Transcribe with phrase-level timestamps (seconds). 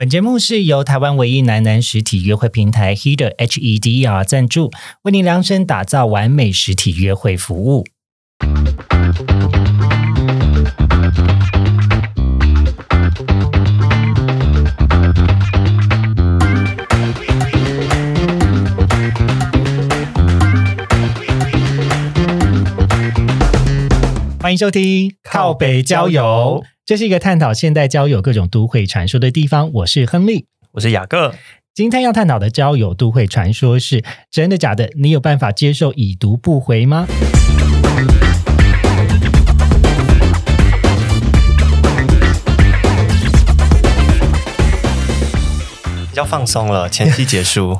[0.00, 4.70] 本节目是由台湾唯一男男实体约会平台 Heder H E D E R 赞助，
[5.02, 7.84] 为您量身打造完美实体约会服务。
[24.40, 29.70] 欢迎收听靠北交友，这是一个探讨现代交友各种都会传说的地方。
[29.74, 31.34] 我是亨利，我是雅各。
[31.74, 34.88] 今天要探讨的交友都会传说是真的假的？
[34.96, 37.06] 你有办法接受已读不回吗？
[46.18, 47.78] 较放松了，前期结束。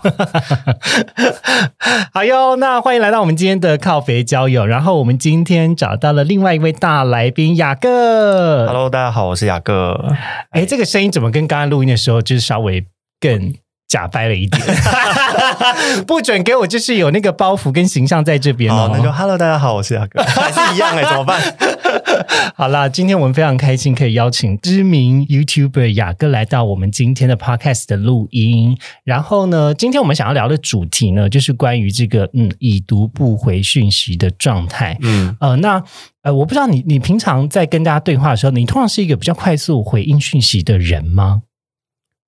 [2.14, 4.64] 好哟，那欢迎来到我们今天的靠肥交友。
[4.64, 8.66] 然后我们今天找到了另外一位大来宾雅各。
[8.68, 10.12] Hello，大家好，我是雅各。
[10.50, 12.86] 哎，这个声音怎么跟刚刚录音的时候就是稍微
[13.20, 13.52] 更
[13.88, 14.62] 假掰了一点？
[16.06, 18.76] 不准给我就是有那个包袱跟形象在这边哦。
[18.76, 21.40] 好，那就 Hello，大家好，我是雅各，还是一样哎，怎么办？
[22.54, 28.76] 好啦，今天我们非常开心可以邀请知名 YouTuber 雅哥来到我们今天的 Podcast 的录音。
[29.04, 34.96] 然后呢，今天我们想要聊的主题呢，就是关于这个嗯已读不回讯息的状态。
[35.02, 35.82] 嗯，呃，那
[36.22, 41.42] 呃，我不知道你你平常在跟大家对话的时候，你通常是一个比较快速回应讯息的人吗？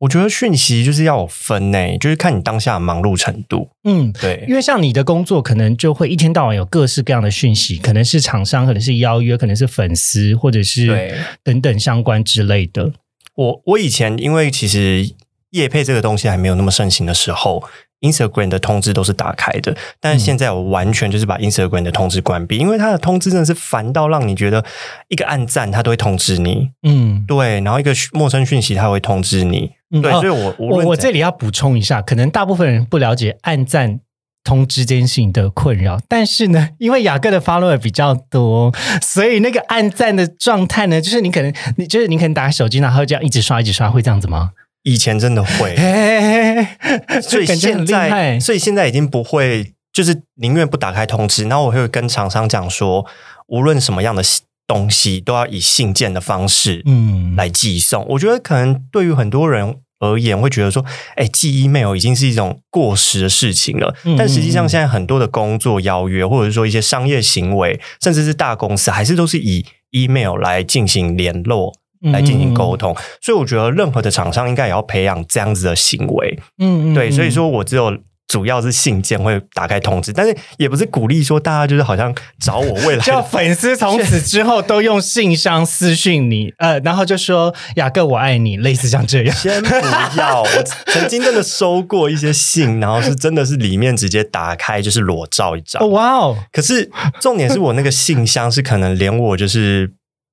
[0.01, 3.71] 我觉得讯息就是要有分诶，就是看你当下的忙碌程度。
[3.85, 12.93] 嗯，对因为像你的工作，可能就会一天到晚有各式各样的讯息，可能是厂商，可能是邀约，可能是粉丝，或者是等等相关之类的。
[13.35, 15.15] 我我以前因为其实
[15.51, 17.63] 业配这个东西还没有那么盛行的时候
[18.01, 24.65] ，Instagram 的通知都是打开的，但是现在我完全就是把 Instagram 的通知关闭，因为它的通知真的是烦到让你觉得
[25.09, 34.01] 一个按赞它都会通知你，嗯，对，然后一个陌生讯息它会通知你，对，嗯对所以我我我这里要补充一下，可能大部分人不了解暗赞
[34.45, 38.73] 通知这件事情的困扰，但是呢， 因为雅各的 follower 比较多，
[39.03, 44.53] 所以那个暗赞的状态呢，就是你可能你就是你可能打开手机，然后这样一直刷一直刷，会这样子吗？
[44.83, 46.67] 以前真的会，嘿
[47.21, 53.05] 所以很现在，所以现在已经不会，就是宁愿不打开通知，然后我会跟厂商讲说，
[53.49, 54.23] 无论什么样的
[54.67, 58.07] 东西都要以信件的方式嗯，来寄送。
[58.09, 60.85] 我觉得可能对于很多人而言，会觉得说，
[61.15, 63.95] 哎，寄 email 已经是一种过时的事情了。
[64.05, 71.73] 嗯但实际上，现在很多的工作邀约，或者说一些商业行为，甚至是大公司，还是都是以 email 来进行联络。
[72.03, 76.39] 来进行沟通，所以我觉得任何的厂商应该也要培养这样子的行为。
[76.57, 77.95] 嗯，嗯对，所以嗯说我只有
[78.31, 89.35] 主要是信件会打开通知，但是也不是鼓励说大家就是好像找我未来叫粉丝从此之后都用信箱私讯你，呃，然后就说雅各我爱你，类似像这样。
[89.35, 89.75] 先不
[90.17, 90.43] 要。
[90.43, 96.89] 我曾经真的收过一些信，然后是真的是里面直接打开就是裸照一张哦，哇哦，可是
[97.21, 99.91] 重点是我那个信箱是可能连我就是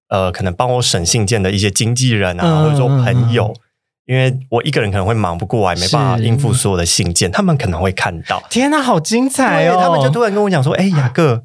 [0.09, 3.55] 呃，可能帮我审信件的一些经纪人啊，嗯或者说朋友。
[4.07, 9.77] 因为我一个人可能会忙不过来，没办法是应付所有的信件，他们可能会看到，天哪，好精彩哦！
[9.79, 11.43] 他们就突然跟我讲说：“哎、雅各，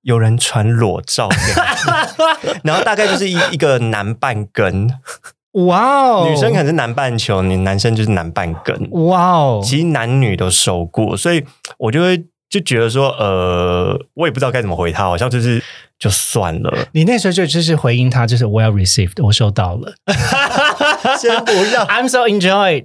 [0.00, 1.28] 有人传裸照
[2.64, 4.88] 然后大概就是一一个南半根，
[5.52, 8.88] 哇哦，女生可能是南半球，你男生就是南半根。
[8.90, 11.44] 哇哦，其实男女都收过，所以
[11.76, 15.62] 我就会就觉得说，呃，我也不知道该怎么回他，好像就是
[15.98, 19.94] 就算了，你那时候就就是回应他，就是 well received，我收到了
[21.18, 21.86] 先不要。
[21.86, 22.84] ，I'm so enjoyed。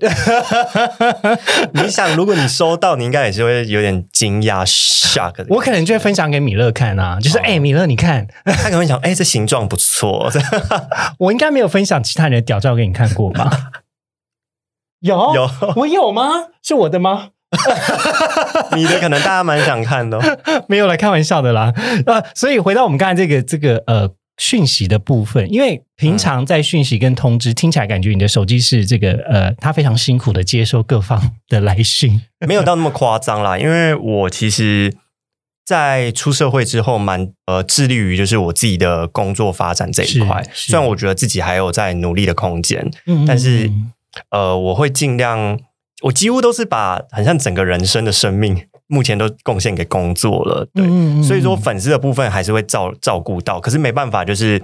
[1.74, 5.46] 你想，如果你收到，你应该也是会有点惊讶 shock 的。
[5.50, 10.30] 我可能就会分享给米勒看啊，就是哎、米勒你看，他可能会想，哎、这形状不错，
[11.20, 13.72] 我应该没有分享其他人的屌照给你看过吧？
[15.00, 16.48] 有有我有吗？
[16.64, 17.30] 是我的吗？
[18.76, 20.40] 你的可能大家蛮想看的哦。
[20.68, 21.74] 没有来开玩笑的啦。
[22.06, 32.22] 呃，所以回到我们刚才这个这个呃讯息的部分，因为平常在讯息跟通知、听起来感觉你的手机是这个呃，它非常辛苦的接收各方的来讯。
[32.48, 34.92] 没有到那么夸张啦，因为我其实，
[35.66, 40.44] 在出社会之后蛮，呃致力于就是我自己的工作发展这一块。
[40.52, 43.72] 虽然我觉得自己还有在努力的空间，嗯但是
[44.32, 45.60] 呃，我会尽量，
[46.04, 50.68] 我几乎都是把很像整个人生的生命，目前都贡献给工作了。
[50.74, 54.62] 对，嗯嗯嗯所以说粉丝的部分还是会照照顾到，可是没办法，就是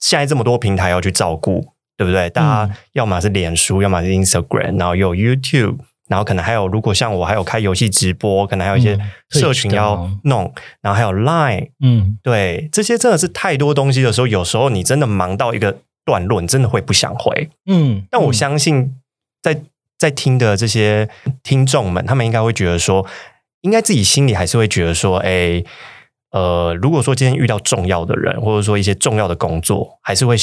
[0.00, 2.28] 现在这么多平台要去照顾，对不对？
[2.30, 5.78] 大嗯家要么是脸书，要么是 Instagram，然后有 YouTube。
[6.08, 10.52] 然后可能还有，如果像我还有开游戏直播，可能还有一些嗯社群要哦弄，
[10.82, 17.48] 然后还有 Line，嗯对，这些真的是太多东西的时候，有时候你真的忙到一个段落，你真的会不想回。
[17.66, 18.94] 嗯，但我相信
[19.40, 19.62] 在
[20.02, 21.08] 在听的这些
[21.42, 23.06] 听众们，他们应该会觉得说，
[23.60, 25.62] 应该自己心里还是会觉得说，哎，
[26.32, 30.36] 呃，如果说今天遇到重要的人，或者说一些重要的工作，还是会。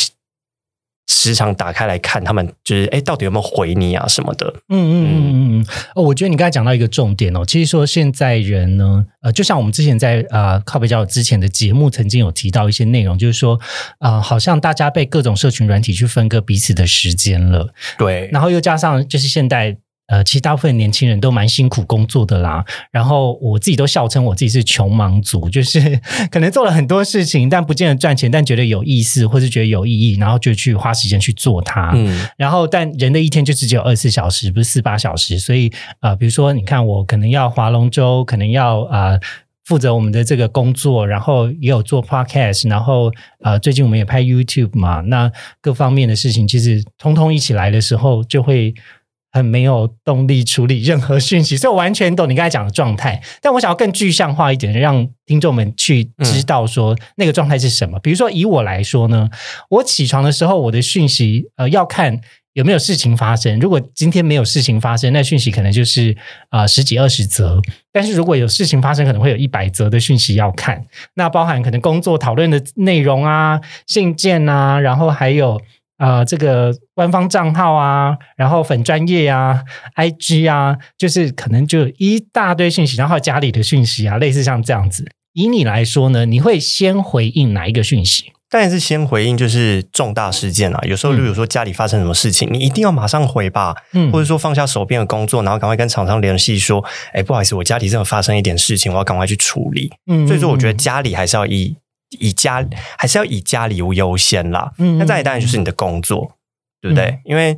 [1.11, 4.47] 时常打开来看，他们就是哎，到底有没有回你啊什么的？
[4.69, 5.65] 嗯嗯嗯嗯嗯。
[5.95, 13.59] 哦，我觉得你刚才讲到一个重点哦，其实说现在人呢，呃，就像我们之前在啊靠北交之前的节目曾经有提到一些内容，就是说
[13.97, 17.73] 啊，好像大家被各种社群软体去分割彼此的时间了。
[17.97, 19.77] 对，然后又加上就是现代。
[20.09, 22.65] 呃，其实大部分年轻人都蛮辛苦工作的啦。
[22.91, 26.01] 然后我自己都笑称我自己是穷忙族，就是
[26.31, 31.91] 可能做了很多事情，但不见得赚钱，但觉得有意思或是觉得有意义，然后就去花时间去做它。
[31.93, 35.71] 嗯，然后但人的一天就只有二十四小时，不是四八小时，所以
[36.01, 39.19] 呃，比如说你看我可能要划龙舟，可能要啊
[39.63, 43.11] 负责我们的这个工作，然后也有做 podcast，然后
[43.43, 45.31] 呃最近我们也拍 YouTube 嘛，那
[45.61, 48.73] 各方面的事情其实通通一起来的时候就会。
[49.31, 53.21] 很没有动力处理任何讯息，所以我完全懂你刚才讲的状态。
[53.41, 57.99] 但我想要更具象化一点，让听众们去知道说那个状态是什么。
[57.99, 59.29] 比如说以我来说呢，
[59.69, 62.19] 我起床的时候，我的讯息呃要看
[62.53, 63.59] 有没有事情发生。
[63.59, 66.17] 如果今天没有事情发生，那讯息可能就是
[66.49, 67.61] 啊十几二十则。
[67.91, 70.83] 但是如果有事情发生，可能会有一百则的讯息要看。
[71.13, 75.61] 那包含可能工作讨论的内容啊、信件啊，然后还有。
[75.99, 79.61] 啊，这个官方账号啊，然后粉专业啊
[79.97, 85.05] ，IG 啊，就是可能就一大堆讯息，然后家里的讯息啊，类似像这样子。
[85.33, 88.31] 以你来说呢，你会先回应哪一个讯息？
[88.49, 90.79] 当然是先回应就是重大事件啊。
[90.83, 99.91] 有时候，例如说家里发生什么事情，你一定要马上回吧，嗯，或者说放下手边的工作，然后赶快跟厂商联系说，哎，不好意思，我家里真的发生一点事情，我要赶快去处理。
[100.07, 101.75] 嗯，所以说，我觉得家里还是要以。
[102.17, 102.65] 以家
[102.97, 104.71] 还是要以家里为优先啦。
[104.77, 106.33] 嗯，那再来当然就是你的工作，
[106.81, 107.19] 对不对？
[107.25, 107.57] 因为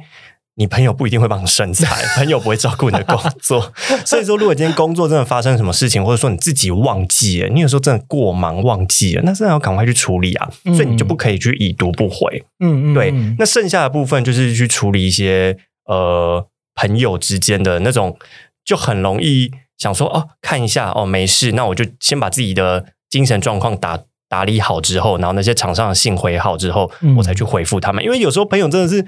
[0.55, 3.73] 你朋友不一定会帮你生财， 朋友不会照顾你的工作。
[4.05, 10.49] 所以说，如果今天工作真的发生什么事情，或者说你自己忘记了，你有时候真的过忙忘记了，那真的要赶快去处理啊。
[10.65, 12.43] 所以你就不可以去已读不回。
[12.59, 13.11] 嗯嗯，对。
[13.39, 16.45] 那剩下的部分就是去处理一些呃
[16.75, 18.17] 朋友之间的那种，
[18.65, 23.99] 就很容易想说哦，看一下哦，没事，那我就先把自己的精神状况打。
[24.31, 28.01] 打理好之后，然后那些厂商的信回好之后，我才去回复他们。
[28.01, 29.05] 因为有时候朋友真的是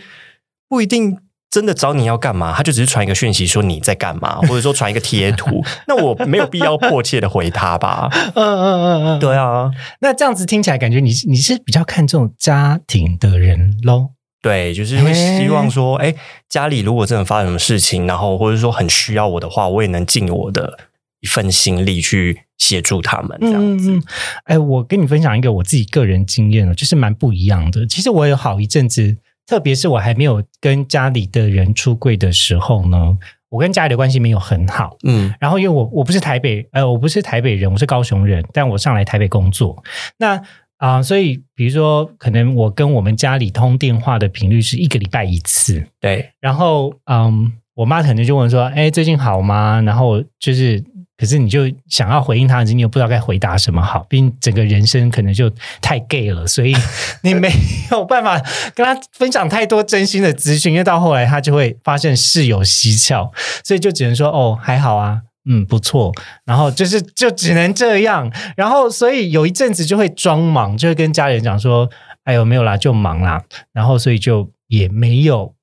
[0.68, 1.18] 不一定
[1.50, 8.10] 真的找你要干嘛，他就只是传一个讯息说你在干嘛， 或者说传一个贴图，那我没有必要迫切的回他吧？
[8.36, 9.72] 嗯嗯嗯嗯，对啊。
[10.02, 14.10] 那这样子听起来，感觉你你是比较看重家庭的人喽？
[14.42, 16.14] 对，就是会希望说，哎，
[16.50, 20.80] 家里如果真的发生什么事情，然后或者说很需要我的话，我也能尽我的。
[21.24, 23.98] 一份心力去协助他们这样子，
[24.44, 27.88] 哎，我跟你分享一个我自己个人经验呢，就是蛮不一样的。
[27.88, 29.16] 其实我有好一阵子，
[29.48, 33.18] 特别是我还没有跟家里的人出柜的时候呢，
[33.48, 34.98] 我跟家里的关系没有很好。
[35.04, 39.82] 嗯，然后因为我我不是台北，呃，我不是台北人，我是高雄人，但我上来台北工作，
[40.18, 40.42] 那
[40.76, 45.88] 啊，所以比如说，可能我跟我们家里通电话的频率是一个礼拜一次。
[46.02, 49.82] 对，然后嗯，我妈可能就问说，哎，最近好吗？
[49.86, 50.84] 然后就是。
[51.16, 55.50] 可是你就想要回应她，你又不知道该回答什么好，毕竟整个人生可能就
[55.80, 56.76] 太 gay 了，所以
[57.22, 57.50] 你没
[57.92, 58.42] 有办法
[58.74, 63.32] 跟他分享太多真心的资讯，因为到后来他就会发现事有蹊跷，
[63.64, 66.12] 所以就只能说哦还好啊，嗯不错，
[66.46, 71.90] 然后就是就只能这样，然后所以有一阵子就会装忙，就会跟家人讲说，
[72.24, 75.54] 哎呦没有啦，就忙啦，然后所以就也没有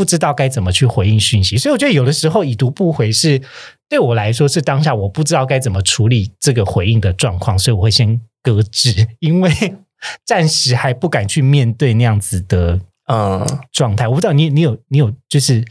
[0.00, 3.38] 不知道该怎么去回应讯息，所以我觉得有的时候已读不回是。
[3.86, 9.52] 对我来说是当下我不知道该怎么处理这个回应的状况，所以我会先搁置，因为
[10.24, 14.08] 暂时还不敢去面对那样子的嗯状态。
[14.08, 15.62] 我不知道你你有你有就是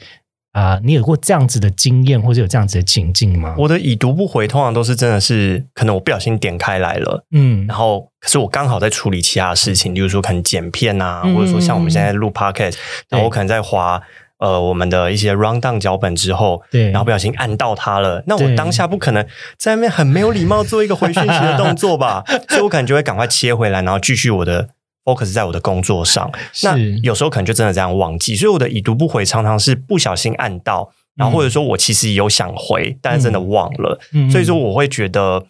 [0.59, 3.55] 啊，你有过这样子的经验或者有这样子的情境吗？
[3.57, 12.75] 我的已读不回通常都是真的是可能我不小心点开来了，嗯，然后可是我刚好在处理其他事情，例如说可能剪片啊，或者说像我们现在录 podcast，
[13.09, 14.01] 然后我可能在滑。
[14.39, 19.21] 呃，我们的一些 rundown 脚本之后，对，然后不小心按到它了，那我当下不可能
[19.57, 22.23] 在那边很没有礼貌做一个回讯息的动作吧？
[22.47, 24.69] 所以我可能就会赶快切回来，然后继续我的
[25.15, 26.31] focus 在我的工作上。
[26.63, 33.99] 那有时候可能就真的这样忘记，所以我的已读不回常常是不小心按到，然后或者说我其实有想回，但是真的忘了。
[34.31, 35.45] 所以说我会觉得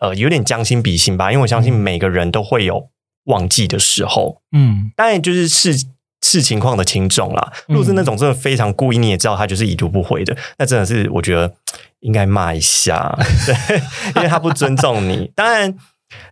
[0.00, 2.88] 呃有点将心比心吧，因为我相信每个人都会有
[3.24, 4.40] 忘记的时候。
[4.52, 5.86] 嗯，当然就是是。
[6.26, 7.52] 视情况的轻重啦。
[7.68, 11.52] 如果是那种真的非常故意，你也知道他就是已读不回的，那真的是我觉得
[12.00, 13.76] 应该骂一下， 对，
[14.16, 15.30] 因为他不尊重你。
[15.34, 15.76] 当然，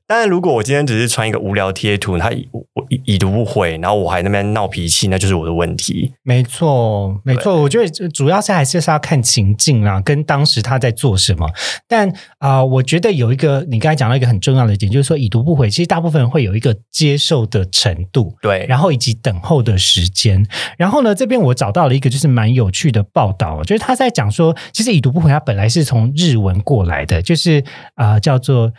[0.06, 6.12] 当然，如果我今天只是传一个无聊贴图，他已我已已读不回，然后我还那边闹脾气，那就是我的问题。
[6.22, 11.48] 没错，没错，我觉得主要是还是是要看情境啦，跟当时他在做什么。
[11.88, 18.36] 但啊、我觉得有一个你刚才讲到一个很重要的点，就是说已读不回，其实大部分人会有一个接受的程度。
[18.42, 20.44] 对，然后以及等候的时间，
[20.76, 28.70] 然后呢，这边我找到了一个就是蛮有趣的报道，就是他在讲说，其实已读不回，它本来是从日文过来的，就是啊、呃叫做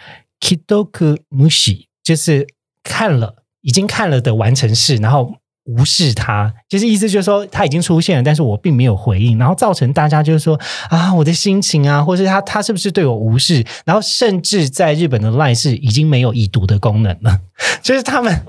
[0.44, 2.46] kidoku mushi，就是
[2.84, 5.34] 看了已经看了的完成式，然后
[5.64, 10.60] 无视它，就是意思就是说它已经出现了，但是我并没有回应，然后造成大家就是说
[10.90, 17.40] 啊，我的心情啊，或是他他是不是对我无视，然后甚至在日本的 LINE 是已经没有已读的功能了，
[17.82, 18.46] 就是他们。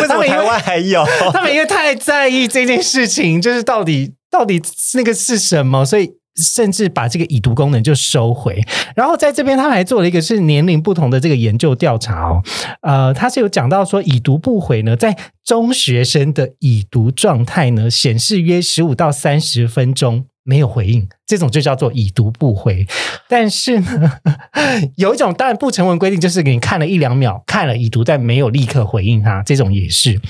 [0.00, 1.04] 为什么台湾还有？
[1.32, 4.62] 他们因为太在意这件事情，就是到底到底
[4.94, 8.60] 那个是什么，所以甚至把这个已读功能就收回。
[8.94, 12.42] 然后在这边，他还做了一个是年龄不同的这个研究调查哦。
[12.82, 20.26] 呃，他是有讲到说，已读不回呢，在中学生的已读状态呢，显示约十五到三十分钟。
[20.44, 22.84] 没有回应，这种就叫做已读不回。
[23.28, 24.12] 但是呢，
[24.98, 30.20] 有一种当然不成文规定，就是给你看了一两秒，看了已读，但没有立刻回应它，这种也是。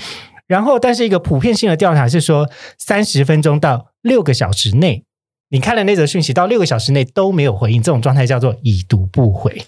[0.45, 5.03] 然后，但是一个普遍性的调查是说，三十分钟到六个小时内，
[5.53, 9.65] 你看了那则讯息到六个小时内都没有回应，这种状态叫做已读不回。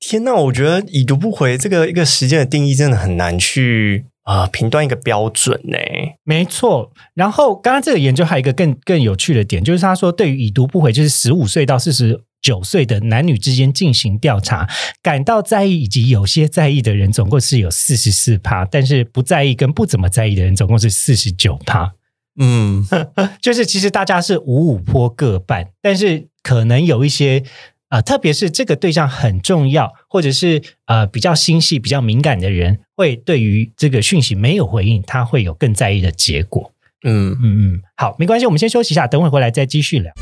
[0.00, 5.78] 天呐，我觉得已读不回这个一个时间的定义真的很难去啊、呃评断一个标准呢。
[6.24, 14.68] 没错，然后刚刚这个研究还有一个更更有趣的点，就是他说对于已读不回，就是十五岁到四十九岁的男女之间进行调查，
[15.00, 21.94] 感到在意以及有些在意的人总共是有四十四趴，但是不在意跟不怎么在意的人总共是四十九趴。
[22.38, 22.86] 嗯，
[23.40, 27.42] 就是其实大家是五五坡各半，但是可能有一些
[27.88, 36.72] 呃，特别是这个对象很重要，或者是呃比较心细、比较敏感的人，会对于这个讯息没有回应，他会有更在意的结果。
[37.04, 40.12] 嗯，嗯嗯，好，没关系，我们先休息一下，等会回来再继续聊。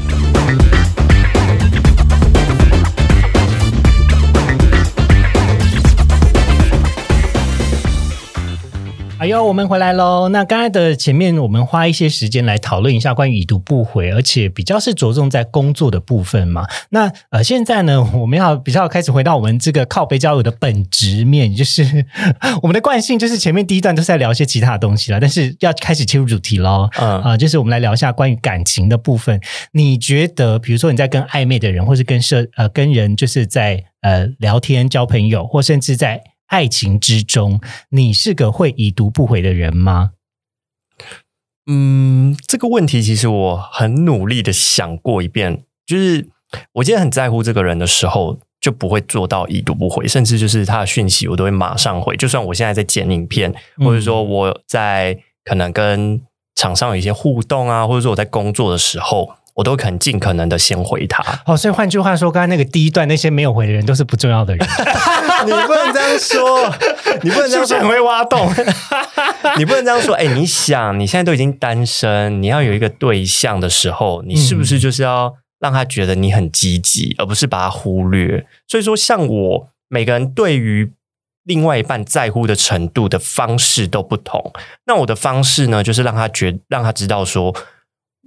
[9.25, 10.29] 哎呦，我们回来喽！
[10.29, 16.67] 那刚才的前面，我们花一些时间来讨论一下关于已读不回，而且比较是着重在工作的部分嘛。
[16.91, 22.05] 那呃，现在呢， 我们要比较开始回到我们这个靠背交友的本质面，就是
[22.61, 26.91] 我们的惯性，就是前面第一段都是在聊一些其他的东西了，但是要开始切入主题喽。
[27.01, 29.41] 嗯啊、就是我们来聊一下关于感情的部分。
[29.73, 37.61] 你觉得，比如说你在跟暧昧的人，或是跟社呃跟人，就是在呃聊天交朋友，或甚至在爱情之中，
[37.91, 40.13] 你是个会已读不回的人吗？
[41.67, 46.29] 嗯，这个问题其实我很努力的想过一遍，就是
[46.75, 52.17] 我今天很在乎这个人的时候，就不会做到已读不回，甚至就是他的讯息我都会马上回。
[52.17, 56.21] 就算我现在在剪影片，嗯或者说我在可能跟
[56.55, 61.25] 厂商有一些互动啊，或者说我在工作的时候，我都肯尽可能的先回他。
[61.47, 64.67] 哦，所以换句话说，刚才那个第一段那些没有回的人都是不重要的人，
[65.47, 66.75] 你不能这样说，
[67.23, 68.51] 你不能这样说是不是很，会挖洞？
[69.59, 70.15] 你不能这样说。
[70.17, 78.45] 哎、你想，你现在都已经单身，你要有一个对象的时候，你是不是就是要让他觉得你很积极，而不是把他忽略？
[78.67, 80.91] 所以说，像我，每个人对于
[81.45, 84.53] 另外一半在乎的程度的方式都不同。
[84.87, 87.55] 那我的方式呢，就是让他觉，让他知道说，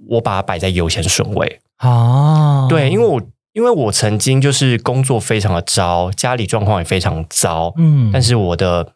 [0.06, 1.60] 我把它摆在优先顺位。
[1.80, 8.94] 哦，对，因为我因为我曾经就是工作非常的糟，家里状况也非常糟，嗯但是我的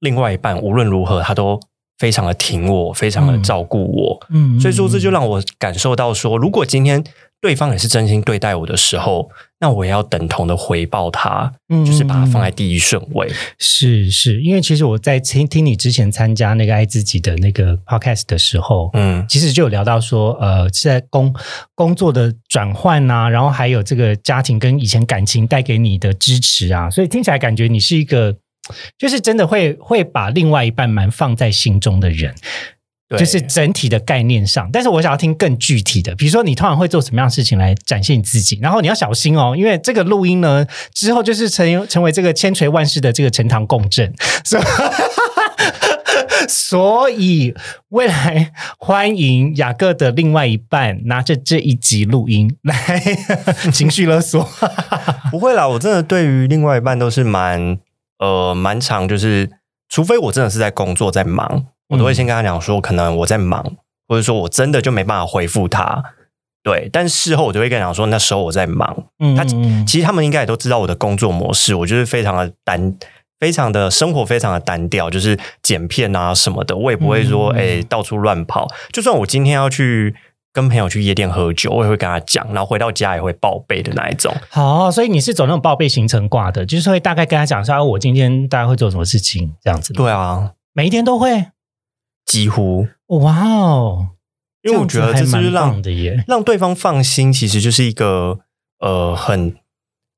[0.00, 1.60] 另外一半无论如何，他都
[1.98, 4.26] 非常的挺我，非常的照顾我。
[4.30, 7.02] 嗯所以说，这就让我感受到说，如果今天
[7.40, 13.28] 对方也是真心对待我的时候，那我也要等同的回报他，嗯就是把他放在第一顺位。
[13.58, 21.32] 是是，因为其实我在听听你之前参加那个爱自己的那个 podcast 的时候，嗯其实就有聊到说，呃，是在工
[21.74, 28.36] 工作的转换呐、然后还有这个家庭跟以前感情带给你的支持啊，所以听起来感觉你是一个，
[28.96, 32.34] 就是真的会会把另外一半蛮放在心中的人，
[33.18, 34.68] 就是整体的概念上。
[34.72, 44.12] 但是我想要听更具体的，比如说你通常会做什么样的事情来展现你自己，然后你要小心哦，因为这个录音呢之后就是成成为这个千锤万世的这个呈堂共振，
[44.44, 44.62] 所以。
[46.48, 47.52] 所以，
[47.88, 53.02] 未来欢迎雅各的另外一半拿着这一集录音来
[53.72, 54.48] 情绪勒索。
[55.30, 57.78] 不会啦，我真的对于另外一半都是蛮
[58.18, 59.50] 呃蛮长，就是
[59.88, 63.64] 除非我真的是在工作在忙，我都会先跟他讲说，可能我在忙，
[64.06, 66.02] 或者说我真的就没办法回复他。
[66.62, 68.86] 对，但事后我就会跟他讲说，那时候我在忙。
[69.18, 69.44] 他嗯他
[69.86, 72.94] 其实他们应该也都知道我的工作模式，我就是非常的单，
[73.40, 78.68] 非常的生活非常的单调，就是剪片啊什么的，我也不会说嗯哎、到处乱跑。
[78.92, 80.14] 就算我今天要去
[80.58, 84.34] 跟朋友去夜店喝酒，我也会跟他讲，然后回到家也会报备的那一种。
[84.48, 91.46] 好，所以你是走那种报备行程挂的，就是会大概跟他讲说，啊我今天大概会做什么事情，这样子。，对啊，每一天都会。
[92.26, 94.08] 几乎，哇哦，
[94.62, 96.24] 因为我觉得这是让的耶。
[96.26, 98.40] 让对方放心，其实就是一个
[98.80, 99.54] 呃很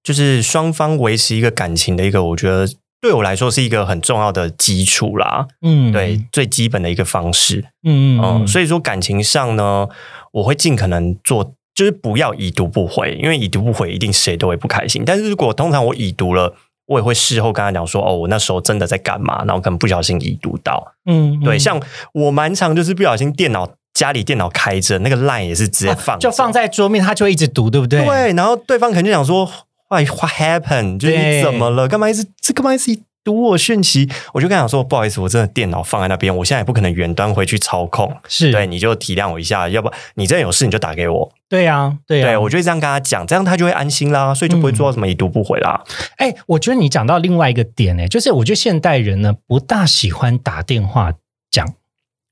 [0.03, 2.67] 就是双方维持一个感情的一个，我觉得
[3.01, 5.47] 对我来说是一个很重要的基础啦。
[5.63, 7.65] 嗯，对，最基本的一个方式。
[7.85, 9.89] 嗯，嗯所以说感情上呢，
[10.33, 15.03] 我会尽可能做，就是不要已读不回，因为已读不回一定谁都会不开心。
[15.05, 16.55] 但是如果通常我已读了，
[16.87, 20.93] 我也会事后跟他讲说，哦，我那时候真的在干嘛，然后可能不小心已读到。
[21.07, 21.81] 嗯，嗯对，像
[22.13, 28.05] 我蛮常就是不小心电脑家里电脑开着，那个 line 也是直接放着、就放在桌面，他就一直读，对不对？
[28.05, 29.49] 对，然后对方可能就想说
[29.91, 30.99] ，What what happened？
[30.99, 31.87] 就是你怎么了？
[31.87, 34.11] 干嘛一直这干嘛一直读我讯息？
[34.33, 38.17] 我就跟他讲说，不好意思，我真的电脑放在那边，我现在也不可能远端回去操控。
[38.27, 41.33] 是，对，你就体谅我一下，要不你真的有事你就打给我。
[41.47, 42.25] 对啊，对啊。
[42.25, 45.85] 对我就这样跟他讲，这样他就会安心啦，所以就不会做到什么已读不回啦。
[46.17, 51.13] 哎，我觉得你讲到另外一个点呢，就是我觉得现代人呢不大喜欢打电话
[51.51, 51.75] 讲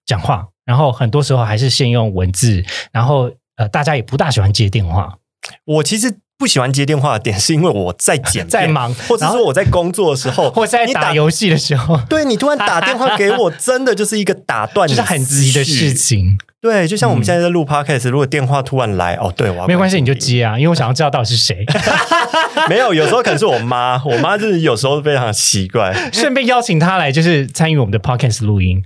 [0.06, 5.18] 讲话，然后很多时候还是先用文字，然后呃，大家也不大喜欢接电话，
[5.64, 15.92] 我其实不喜欢接电话的点，是因为我在剪 在忙或者说我在工作的时候， 或者在你打游戏的时候， 对你突然打电话给我，真的就是一个打断就你是很急的事。
[15.92, 16.38] 情。
[16.60, 21.66] 对，就像我们现在在录 podcast，、如果电话突然来，哦，对，我要没关系，你就接啊，因为我想要知道到底是谁，音。
[22.68, 25.92] 没有，有时候可能是我妈，我妈就是有时候非常奇怪。
[26.12, 28.82] 顺便邀请她来，就是参与我们的 podcast 录音，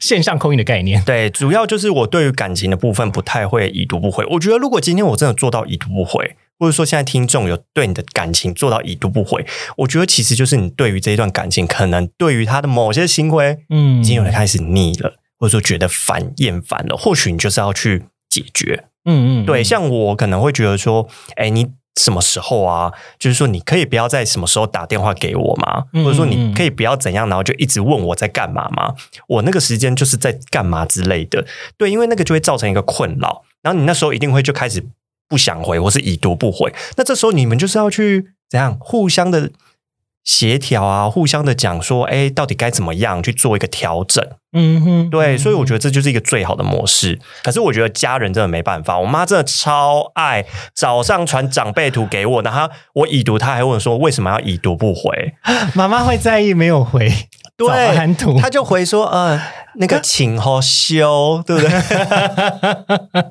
[0.00, 1.02] 线上空音的概念。
[1.04, 4.24] 对，主要就是我对于感情的部分不太会已读不回。
[4.30, 9.46] 我觉得如果今天我真的做到已读不回，或者说现在听众有对你的感情做到已读不回，
[9.76, 18.84] 我觉得其实就是你对于这一段感情，可能对于他的某些行为，嗯已经有人开始腻了，或者说觉得烦厌烦了，或许你就是要去解决。
[19.04, 22.92] 嗯嗯，对，像我可能会觉得说，哎，你什么时候啊？
[23.18, 25.84] 就是说，你可以不要在什么时候打电话给我吗？
[25.94, 28.94] 嗯或者说，你可以不要怎样，然后就一直问我在干嘛吗？
[29.28, 31.46] 我那个时间就是在干嘛之类的。
[31.78, 34.84] 对，因为那个就会造成一个困扰，然后你那时候一定会就开始
[35.28, 36.72] 不想回，或是已读不回。
[36.96, 39.50] 那这时候你们就是要去怎样互相的。
[40.24, 44.22] 协调啊，互相的讲说，哎，到底该怎么样去做一个调整？
[44.52, 47.18] 嗯哼，对，所以我觉得得这就是一个最好的模式。
[47.42, 55.32] 可是我觉得家人真的没办法，我妈真的超爱早上传长辈图给我，然后我已读，她还问说为什么要已读不回？
[55.74, 57.10] 妈妈会在意没有回
[57.56, 59.40] 早安图，她就回说呃
[59.80, 61.70] 那个请好修，对不对？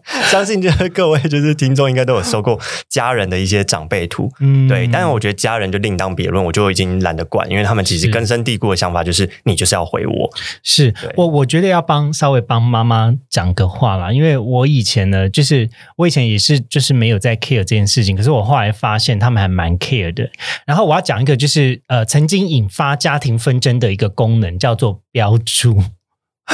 [0.31, 4.31] 相信就是各位就是听众应该都有收过家人的一些长辈图。
[4.39, 4.67] 嗯。
[4.67, 10.29] 对，但是我觉得家人就另当别论，我就已经懒得管，因为他们其实根深蒂固的想法就是你就是要回我，
[10.63, 10.93] 是。
[11.15, 20.29] 我我觉得要帮稍微帮妈妈讲个话啦，因为我以前呢，就是我以前也是就是没有在 care 这件事情，可是我后来发现他们还蛮 care 的。
[20.65, 25.91] 然后我要讲一个就是呃曾经引发家庭纷争的一个功能，叫做标注，嗯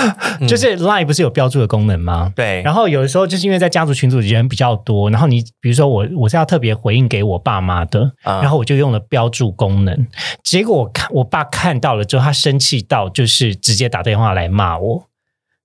[0.48, 2.34] 就是 Line 不是有标注的功能吗？
[2.36, 10.08] 对，然后有的时候就是因为在家族群组里人比较多，然后你比如说我我是要特别回应给我爸妈的，啊然后我就用了标注功能，
[10.44, 15.04] 结果我看我爸看到了之后，他生气到就是直接打电话来骂我，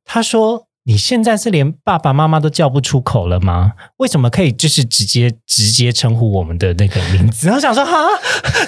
[0.05, 0.68] 他说。
[0.89, 3.73] 你现在是连爸爸妈妈都叫不出口了吗？
[3.99, 7.47] 为什么可以就是直接直接称呼我们的那个名字？
[7.47, 7.95] 然后想说 哈，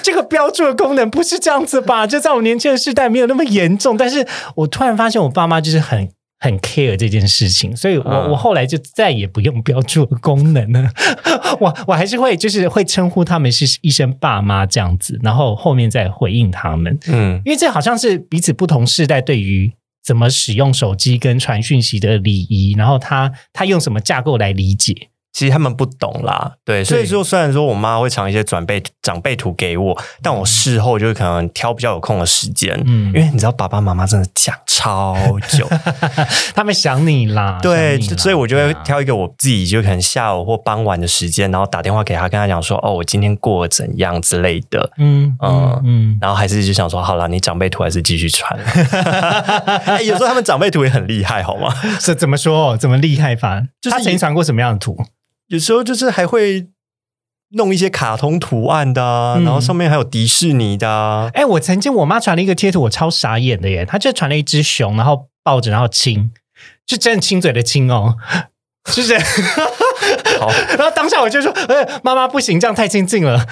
[0.03, 2.05] 这个标注的功能不是这样子吧？
[2.05, 6.07] 就在我年轻的时代没有那么严重，但是我突然发现我爸妈就是很
[6.39, 10.91] 很 care 这件事情，所以我、嗯我后来就再也不用标注的功能了。
[11.59, 17.41] 我我还是会就是会称呼他们是一声爸妈这样子，然后后面再回应他们，嗯。
[17.43, 19.73] 因为这好像是彼此不同世代对于。
[20.03, 25.10] 怎么使用手机跟传讯息的礼仪，然后他他用什么架构来理解？
[25.33, 35.15] 其实他们不懂啦，对，所以说虽然说我妈会藏一些转辈长辈图给我，但我事后就是可能挑比较有空的时间，嗯因为你知道爸爸妈妈真的讲超
[35.47, 35.67] 久，
[36.53, 44.91] 他们想你啦，对，所以我就会挑一个我自己就可能下午或傍晚的时间，然后打电话给他，跟他讲说，哦，我今天过得怎样之类的。
[44.97, 48.59] 嗯嗯嗯嗯，然后还是就想说，好了，你长辈图还是继续传。
[49.85, 51.73] 哎，有时候他们长辈图也很厉害，好吗？
[52.01, 52.75] 是怎么说？
[52.75, 53.61] 怎么厉害法？
[53.81, 54.97] 就是他曾经传过什么样的图？
[55.51, 56.67] 有时候就是还会
[57.55, 61.29] 弄一些卡通图案的、啊，嗯然后上面还有迪士尼的、啊。
[61.33, 63.85] 哎，我曾经我妈传了一个贴图，我超傻眼的耶！
[63.85, 66.31] 她就传了一只熊，然后抱着，然后亲，
[66.87, 68.15] 就真的亲嘴的亲哦。
[68.87, 69.15] 是不是，
[70.39, 73.45] 好， 然后当下我就说，呃，妈妈不行，这样太亲近了。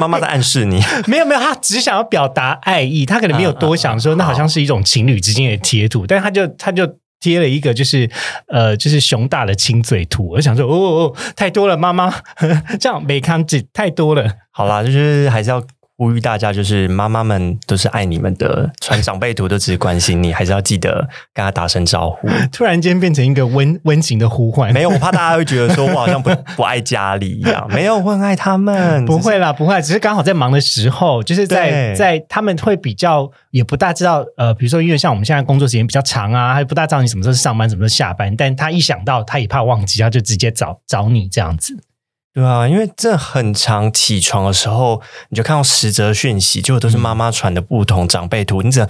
[0.00, 6.86] 妈妈在暗示你，没有没有，她只想要表达爱意，她可能没有多想说，那好像是一种情侣之间的贴图，但她就她就
[7.20, 8.08] 贴了一个就是
[8.48, 12.14] 呃就是熊大的亲嘴图，我想说，哦哦哦，太多了，妈妈
[12.78, 14.30] 这样没看见太多了。
[14.50, 15.62] 好啦，就是还是要
[15.98, 22.28] 呼吁大家，就是妈妈们都是爱你们的，传长辈图都只是关心你，还是要记得跟他打声招呼。
[22.52, 27.66] 突然间变成一个温温情的呼唤，没有，我怕大家会觉得说我好像不不爱家里一样。
[27.70, 29.04] 没有，我很爱他们。
[29.06, 41.74] 不会啦，不会，只是刚好在忙的时候，就是在在他们会比较也不大知道，呃，比如说因为像我们现在工作时间比较长啊，还不大知道你什么时候是上班，什么时候下班，但他一想到他也怕忘记，他就直接找找你这样子。
[42.36, 48.86] 对啊，因为这很常起床的时候，你就看到十则讯息，结果都是妈妈传的不同长辈图，你只能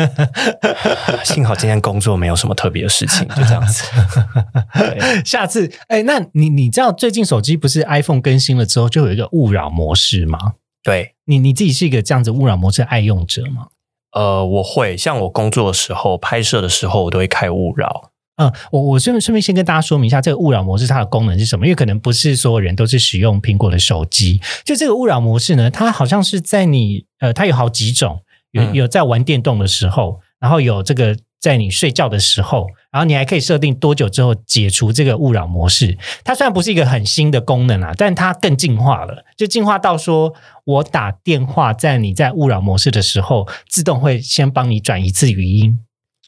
[1.22, 3.84] 幸好今天工作没有什么特别的事情，就这样子。
[4.72, 10.38] 对下次，哎，那你你知道最近手机不是 iPhone 更新了之后就有一个勿扰模式吗？
[10.82, 13.66] 对，你你自己是一个这样子勿扰模式的爱用者吗？
[14.12, 18.12] 呃，我会像我工作的时候、拍摄的时候，我都会开勿扰。
[18.40, 21.66] 嗯，我我顺顺便先跟大家说明一下，这个勿扰模式它的功能是什么？
[21.66, 24.40] 因为可能不是所有人都是使用苹果的手机。
[24.64, 28.22] 就这个勿扰模式呢，它好像是在你呃，它有好几种，
[28.52, 35.98] 有嗯有在玩电动的时候，然后有这个在你睡觉的时候，然后你还可以设定多久之后解除这个勿扰模式。
[36.24, 40.32] 它虽然不是一个很新的功能啊，但它更进化了，就进化到说
[40.64, 45.78] 我打电话在你在勿扰模式的时候，自动会先帮你转一次语音。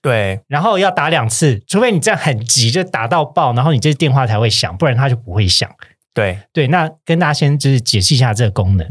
[0.02, 5.70] 对，然后要打两次，除非你这样很急，就打到爆，然后你这电话才会响，不然它就不会响。
[6.12, 8.86] 对，对，那跟大家先就是解释一下这个功能。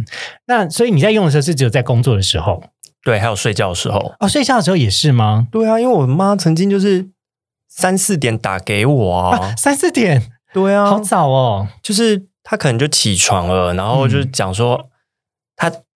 [0.47, 2.63] 那所以你在用的时候是只有在工作的时候
[3.04, 4.15] 对，还有睡觉的时候。
[4.19, 5.47] 哦，睡觉的时候也是吗？
[5.52, 7.10] 对啊，因为我妈曾经就是
[7.67, 11.67] 三四点打给我啊啊，，三四点，对啊，好早哦。
[11.84, 14.91] 就是她可能就起床了，然后就讲说她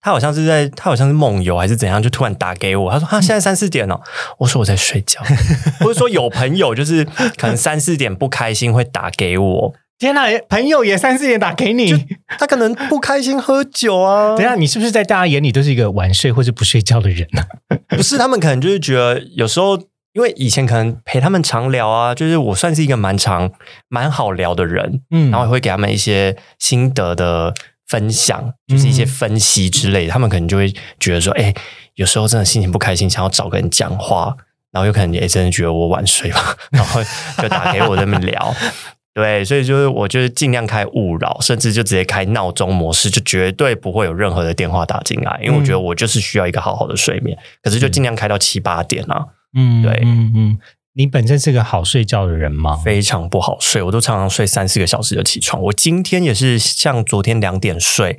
[0.05, 3.99] 她好像是在他好像是梦游还是怎样，就突然打给我，他说他现在三四点了，
[4.37, 5.23] 我说我在睡觉，
[5.81, 7.07] 或者说有朋友就是
[7.38, 12.07] 可能三四点不开心会打给我，天哪，朋友也三四点打给你，
[12.38, 17.43] 他可能不开心喝酒啊， 等一下你是不是在大家眼里都是一个晚睡或是不睡觉的人呢、
[17.97, 19.81] 不是他们可能就是觉得有时候。
[20.14, 23.51] 因为以前可能陪他们常聊啊，就是我算是一个蛮常、
[23.88, 25.29] 蛮好聊的人，嗯。
[25.33, 27.53] 然后也会给他们一些心得的
[27.88, 30.12] 分享，就是一些分析之类的。
[30.12, 31.53] 他们可能就会觉得说，哎、
[31.94, 34.35] 有时候真的心情不开心，想要找个人讲话，
[34.73, 37.01] 然后有可能也真的觉得我晚睡吧， 然后
[37.42, 38.55] 就打给我这么聊。
[39.14, 47.38] 对，所以就是我就是尽量开勿扰，甚至就直接开闹钟模式，就绝对不会有任何的电话打进来，因为我觉得我就是需要一个好好的睡眠。
[47.62, 49.25] 可是就尽量开到七八点啊，
[49.57, 50.59] 嗯，对嗯嗯，
[50.97, 52.77] 你本身是个好睡觉的人吗？
[52.77, 55.61] 非常不好睡，我都常常睡三四个小时就起床。
[55.63, 58.19] 我今天也是像昨天两点睡，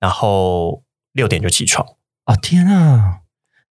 [0.00, 1.86] 然后六点就起床。
[2.26, 3.20] 哦天啊，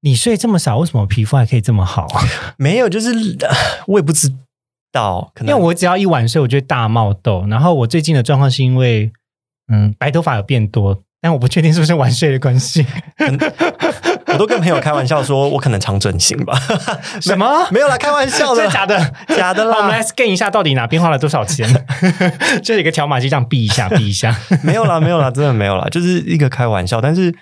[0.02, 2.06] 你睡这么少，为什么皮肤还可以这么好？
[2.56, 3.48] 没有，就是呃
[3.88, 4.32] 我也不知
[4.92, 7.44] 道，可能因为我只要一晚睡，我就会大冒痘。
[7.48, 9.10] 然后我最近的状况是因为，
[9.66, 12.86] 嗯，白头发有变多，但我不确定是不是晚睡的关系。
[14.34, 16.58] 我都跟朋友开玩笑说，我可能常整形吧。
[17.22, 17.66] 什么？
[17.72, 19.12] 没有啦，开玩笑的真的，假的？
[19.36, 21.66] 假的啦我们来啦，scan 一下，到底哪边花了多少钱？
[22.62, 24.36] 就是一个条码机这样避一下，避一下。
[24.62, 27.00] 没有啦，没有啦，真的没有啦，就是一个开玩笑。
[27.00, 27.34] 但是，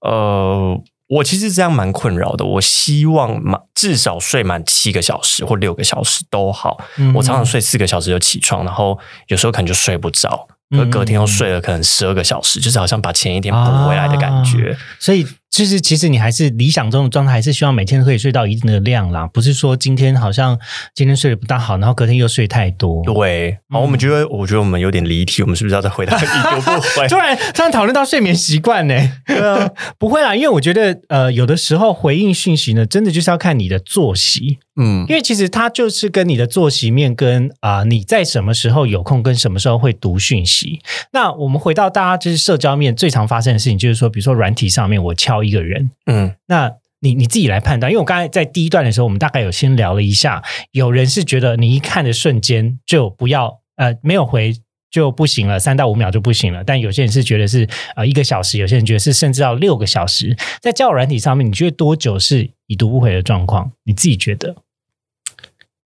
[0.00, 0.76] 呃，
[1.08, 2.44] 我其实这样蛮困扰的。
[2.44, 6.80] 我希望满至少睡满七个小时或六个小时都好。
[6.96, 14.74] 嗯我常常睡四个小时就起床，然后有时候可能就睡不着，嗯可隔天又睡了可能十二个小时，就是好像把前一天补回来的感觉。
[14.98, 20.58] 所以就是，其实你还是理想中的状态，还是希望每天可以睡到一定的量啦，不是说今天好像
[20.94, 23.02] 今天睡得不大好，然后隔天又睡太多。
[23.04, 27.06] 对，好，我们觉得，我觉得我们有点离题，我们是不是要再回到已读不回？
[27.12, 28.94] 突然突然讨论到睡眠习惯呢？
[29.28, 40.80] 对啊，不会啦，因为我觉得呃，有的时候回应讯息呢，真的就是要看你的作息，嗯，因为其实它就是跟你的作息面跟啊、你在什么时候有空，跟什么时候会读讯息。
[41.12, 54.54] 那我们回到大家就是社交面最常发生的事情，就是说，比如说软体上面我敲一个人，嗯，那你你自己来判断，因为我刚才在第一段的时候，我们大概有先聊了一下，有人是觉得你一看的瞬间就不要呃没有回
[54.90, 60.36] 就不行了，三到五秒就不行了，但有些人是觉得是呃一个小时，有些人觉得是甚至到六个小时。
[60.60, 63.72] 在交友软体上面，你觉得多久是已读不回的状况？
[63.84, 64.56] 你自己觉得？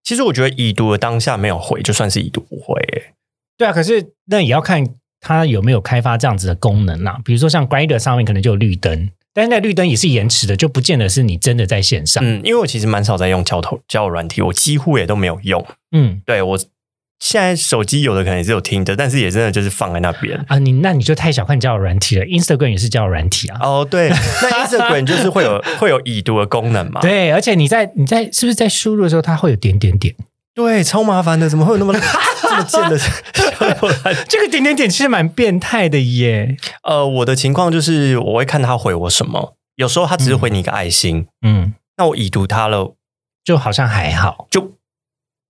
[0.03, 3.13] 其实我觉得已读的当下没有回，就算是已读不回、欸。
[3.57, 4.85] 对啊，可是那也要看
[5.19, 7.19] 它有没有开发这样子的功能啦。
[7.25, 12.23] 比如说像 Grinder 上面可能就有绿灯，但是那绿灯也是延迟的，就不见得是你真的在线上。
[12.25, 15.63] 嗯，因为我其实蛮少在用交头交友软体，我几乎也都没有用。
[15.91, 16.57] 嗯对我
[17.19, 20.43] 现在手机有的可能也是有听的，但是也真的就是放在那边。
[20.47, 23.59] 啊，你那你就太小看交友软体了，Instagram 也是交友软体啊。
[23.61, 26.99] 哦，对，那 Instagram 就是会有会有已读的功能嘛？
[27.05, 30.15] 对，而且你在你在是不是在输入的时候，它会有点点点？
[30.57, 31.93] 对，超麻烦的，怎么会有那么
[32.41, 32.97] 这么贱的？
[34.27, 36.57] 这个点点点其实蛮变态的耶。
[36.81, 42.95] 呃，我的情况就是我会看他回我什么，有时候他只是回你一个爱心，嗯，那我已读他了，
[43.43, 44.61] 就好像还好，就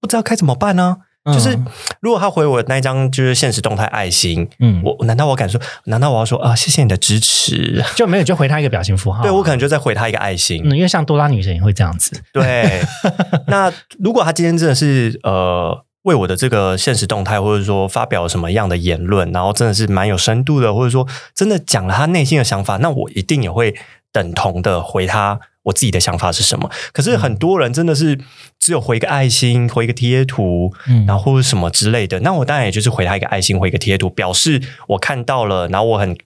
[0.02, 0.98] 不知道该怎么办呢、
[1.34, 1.66] 就是嗯
[2.02, 5.60] 如果他回我那一张就是现实动态爱心，嗯，我难道我敢说？
[5.86, 6.56] 难道我要说啊？
[6.56, 7.84] 谢谢你的支持？
[7.96, 9.24] 就没有就回他一个表情符号啊。
[9.28, 10.62] 对我可能就再回他一个爱心。
[10.64, 12.22] 嗯，因为像多拉女神也会这样子。
[12.32, 12.82] 对，
[13.48, 23.76] 那如果他今天真的是呃为我的这个现实动态，或者说发表什么样的言论，然后真的是蛮有深度的，或者说真的讲了他内心的想法，那我一定也会
[24.14, 26.70] 等同的回他我自己的想法是什么。
[26.92, 28.18] 可是很多人真的是
[28.60, 36.18] 只有回一个爱心，回一个贴图，嗯然后或者什么之类的，那我当然也就是回他一个爱心，回一个贴图，表示我看到了，然后我很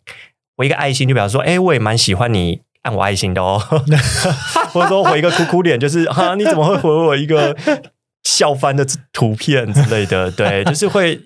[0.56, 3.60] 回一个爱心，就表示说，哎，我也蛮喜欢你按我爱心的哦，
[4.72, 7.56] 或者说回一个哭哭脸，就是哈，你怎么会回我一个
[8.24, 10.30] 笑翻的图片之类的？
[10.32, 11.20] 对，就是会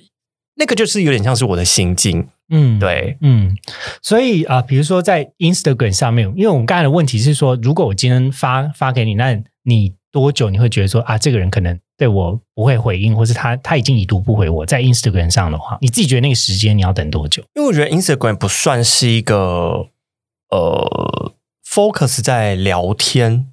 [0.56, 3.56] 那个就是有点像是我的心境，嗯，对，嗯，
[4.02, 17.44] 所以啊、比如说在 Instagram 上面，因为我们刚才的问题是说，如果我今天发发给你，那你多久你会觉得说啊，这个人可能对我不会回应，或是他他已经已读不回我，在 Instagram 上的话，你自己觉得那个时间你要等多久？
[17.56, 19.88] 因为我觉得 Instagram 不算是一个
[20.52, 21.34] 呃
[21.68, 23.48] focus 在聊天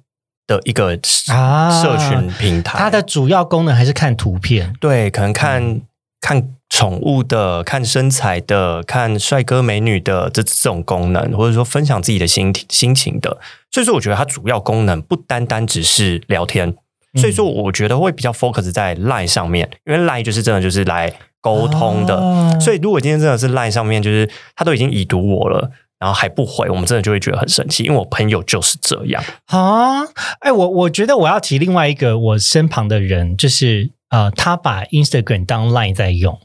[0.47, 5.81] 的一个啊社群平台，它的主要功能还是看图片，对，可能看、
[6.23, 13.37] 看宠物的、看身材的、看帅哥美女的这这种功能，或者说分享自己的心心情的。
[13.69, 16.73] 所以说，我觉得它主要功能不单单只是聊天。
[17.19, 22.15] 所以说，我觉得会比较 focus 在 Line 上面，因为 Line 就是真的就是来沟通的。
[22.15, 29.21] 哦所以，如果今天真的是 Line 上面，就是他都已经已读我了，然后还不回，我们真的就会觉得很生气，因为我朋友就是这样。
[29.47, 30.03] 啊，
[30.39, 36.39] 哎，我我觉得我要提另外一个我身旁的人，就是呃，他把 Instagram 当 Line 在用。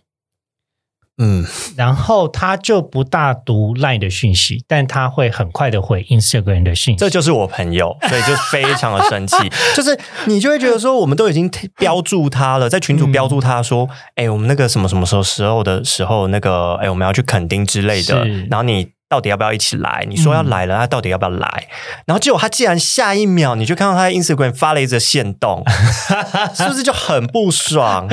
[1.20, 1.44] 嗯，
[1.76, 6.98] 然后他就不大读 Line 的讯息，但他会很快的回 Instagram 的讯息。
[6.98, 9.36] 这就是我朋友，所以就非常的生气。
[9.76, 18.92] 就是你就会觉得说，我们都已经标注他了，在群主标注他说，哎、我们那个什么什么时候时候的时候，那个哎，我们要去垦丁之类的，然后你。
[19.08, 20.04] 到底要不要一起来？
[20.08, 21.66] 你说要来了，他到底要不要来？
[22.06, 25.64] 然后结果他竟然下一秒你就看到他在 Instagram 发了一则线动，
[26.54, 28.06] 是不是就很不爽？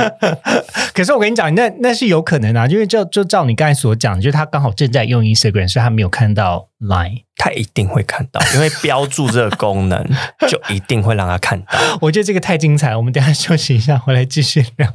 [0.94, 7.24] 可是我跟你讲，那那是有可能啊，因为就就照你刚才所讲，就是他刚好正在用 Instagram，所以他没有看到 Line。
[7.38, 10.04] 他一定会看到，因为标注这个功能
[10.48, 11.68] 就一定会让他看到。
[12.02, 14.90] 我觉得这个太精彩了，我们等一下休息一下，回来继续聊。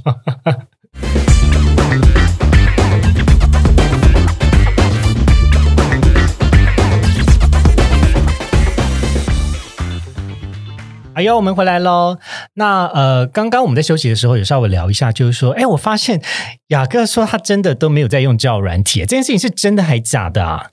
[11.21, 12.17] 哎呦，我们回来喽。
[12.55, 16.23] 那呃，刚刚我们在休息的时候有稍微聊一下，就是说，哎，我发现
[16.69, 20.71] 雅各说他真的都没有在用交友软体，这件事情是真的还假的啊？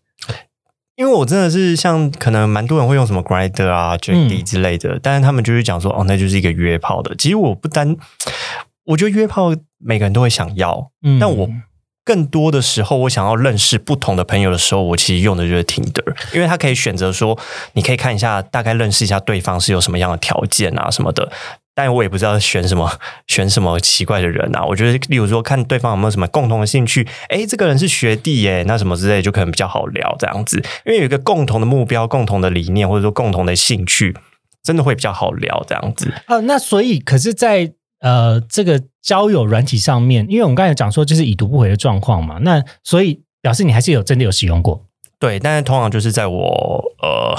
[0.96, 7.14] 因为我真的是像可能蛮多人会用什么 Grinder 啊、JD 之类的，但是他们就是讲说哦，那就是一个约炮的。
[7.18, 7.98] 其实我不单，
[8.86, 11.50] 我觉得约炮每个人都会想要，嗯但我
[12.08, 17.38] 更多的时候，我想要认识不同的朋友的时候，我其实用的就是 Tinder，因为他可以选择说，
[17.74, 21.30] 你可以看一下，大概认识一下对方是有什么样的条件啊什么的。
[21.76, 22.92] 但我也不知道选什么
[23.28, 24.64] 选什么奇怪的人啊。
[24.66, 34.16] 我觉得，例如说看对方有没有什么共同的兴趣，诶，这个人是学弟耶，那什么之类就可能比较好聊这样子，因为有一个共同的目标、共同的理念，或者说共同的兴趣，
[34.64, 36.12] 真的会比较好聊这样子。
[36.26, 44.84] 啊，那所以可是在，呃这个交友软体上面，因为我们刚才讲说就是已读不回的状况嘛，那所以表示你还是有真的有使用过。
[45.20, 47.36] 对，但是通常就是在我呃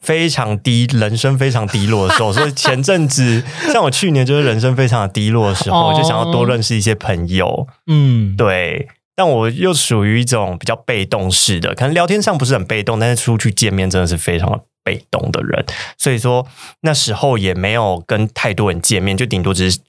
[0.00, 7.66] 非常低人生非常低落的时候，所以前阵子像我去年就是人生非常的低落的时候，哦我就想要多认识一些朋友。
[7.86, 15.64] 嗯，对，但我又属于一种比较被动式的，可能聊天上不是很被动，但是出去见面真的是非常的被动的人，
[15.98, 16.46] 所以说
[16.80, 19.80] 那时候也没有跟太多人见面，就顶多只是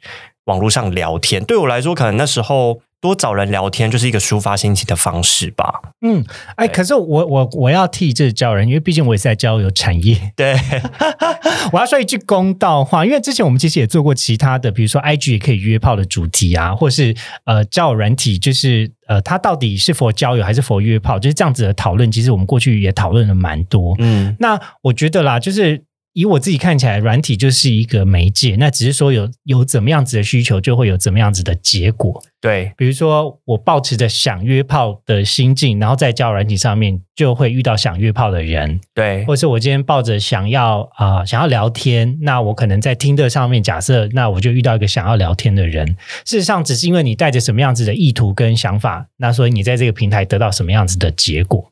[0.45, 1.43] 网络上聊天。
[1.43, 5.81] 对我来说，可能那时候多找人聊天，就是一个抒发心情的方式吧。
[6.01, 6.23] 嗯，
[6.55, 10.31] 哎，可是我我我要替这教人，因为毕竟我也是在交友产业。
[10.35, 10.55] 对，
[11.73, 22.11] 我要说一句公道话，因为之前我们其实也做过其他的，比如说 IG 也可以约炮的主题啊，或是呃交友软体，就是呃它到底是否交友还是否约炮，就是这样子的讨论。
[22.11, 23.95] 其实我们过去也讨论了蛮多。
[23.97, 25.83] 嗯，那我觉得啦，就是。
[26.13, 32.21] 以我自己看起来，软体就是一个媒介，那只是说有有怎么样子的需求，就会有怎么样子的结果。
[32.41, 38.81] 对，比如说我抱持着想约炮的心境，然后在交友软体上面就会遇到想约炮的人。
[38.95, 45.87] 对，或者是我今天抱着想要啊想要聊天，那我可能在听的上面假设，那我就遇到一个想要聊天的人。
[46.25, 51.70] 事实上，只是因为你带着什么样子的意图跟想法，那所以你在这个平台得到什么样子的结果。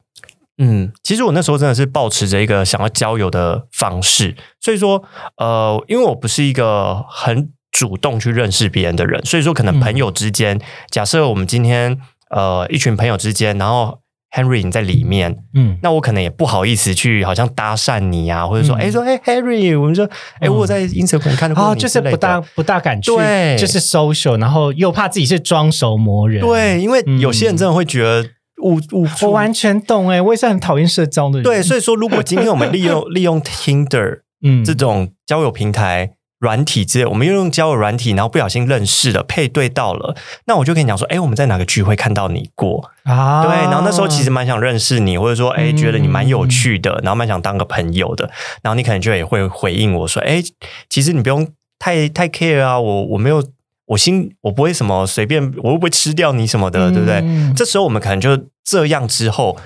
[0.61, 5.01] 嗯，其实我那时候真的是保持着一个想要交友的方式，所以说，
[5.37, 10.59] 呃，因为我不是一个很主动去认识别人的人，所以说可能朋友之间，
[10.91, 11.97] 假设我们今天
[12.29, 13.99] 呃一群朋友之间，然后
[14.35, 20.09] Henry 你在里面，嗯，那我可能也不好意思去好像搭讪你啊，或者说，哎，说，哎，Henry，我们说，
[20.41, 28.27] 哎，我在 Instagram 看到过你，就是不大不大敢去，对，就是 social，然后又怕自己是装熟磨人，对，因为有些人真的会觉得。
[28.61, 31.43] 误误，我完全懂哎，我也是很讨厌社交的人。
[31.43, 43.43] 对，所以说，如果今天我们利用 利用 Tinder 嗯这种交友平台软体之类，我们又用交友软体，然后不小心认识了，配对到了，那我就跟你讲说，哎，我们在哪个聚会看到你过啊？
[43.43, 48.29] 对，然后那时候其实蛮想认识你，或者说，哎，觉得你蛮有趣的，然后蛮想当个朋友的，
[48.61, 50.41] 然后你可能就也会回应我说，哎，
[50.89, 53.43] 其实你不用太太 care 啊，我我没有。
[53.89, 57.23] 我心我不会什么随便，我会不会吃掉你什么的，对不对？
[57.55, 59.57] 这时候我们可能就这样之后，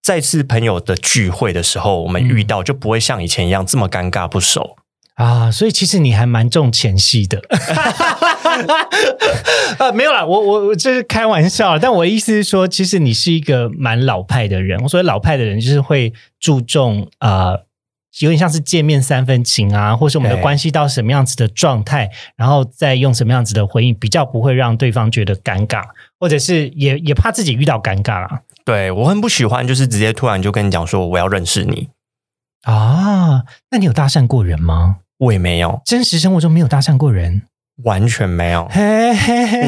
[0.00, 4.76] 再次朋友的聚会的时候，我们遇到就不会像以前一样这么尴尬不熟
[5.14, 5.50] 啊。
[5.50, 7.42] 所以其实你还蛮重前戏的，
[9.78, 14.80] 啊，没有啦，我我我这是开玩笑，但我意思是说，其实你是一个蛮老派的人。
[14.84, 17.56] 我所谓老派的人，就是会注重啊。
[18.20, 25.82] 有点像是见面三分情啊，或是我们的关系到什么样子的状态，然后再用什么样子的回应，比较不会让对方觉得尴尬，
[26.20, 28.42] 或者是也也怕自己遇到尴尬啦。
[28.64, 31.88] 对我很不喜欢，就是直接突然就跟你讲说我要认识你
[32.62, 33.44] 啊。
[33.70, 34.98] 那你有搭讪过人吗？
[35.18, 37.42] 我也没有，真实生活中没有搭讪过人。
[37.84, 38.68] 完全没有，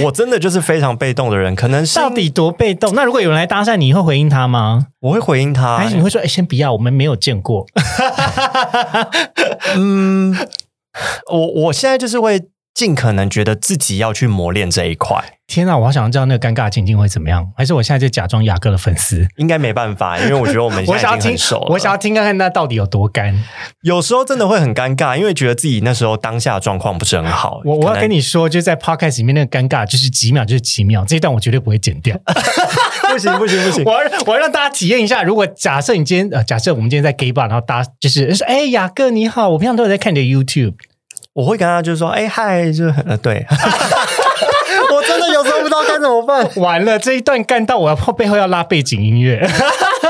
[0.04, 2.94] 我真的就是非常被动的人，可能是到底多被动？
[2.94, 4.86] 那如果有人来搭讪，你会回应他吗？
[5.00, 7.66] 我会回应他，还是你会说：“哎，先不要，我们没有见过。
[9.76, 10.36] ”嗯，
[11.32, 12.48] 我我现在就是会。
[12.74, 15.24] 尽可能觉得自己要去磨练这一块。
[15.46, 17.52] 天啊，我好想知道那个尴尬情境会怎么样？
[17.56, 19.28] 还是我现在就假装雅哥的粉丝？
[19.36, 21.36] 应该没办法，因为我觉得我们 我想要听，
[21.68, 23.38] 我想要听看看那到底有多干。
[23.82, 27.60] 有时候真的会很尴尬，因为觉得自己那时候当下状况不是很好。
[27.64, 32.18] 我我要跟你说，就在 podcast 里面那个尴尬，就是几秒就是几秒，这一段我绝对不会剪掉。
[33.12, 33.84] 不行不行不行！
[33.84, 40.74] 我要我要让大家体验一下，如果假设你今天呃，假设我们今天在 gay bar，然后大家就是说，哎，雅哥你好，我平常都有在看你的 YouTube。
[41.34, 43.44] 我会跟他就是说，哎嗨，就呃对，
[44.92, 46.48] 我真的有时候不知道该怎么办。
[46.56, 49.44] 完了，这一段干到我要背后要拉背景音乐，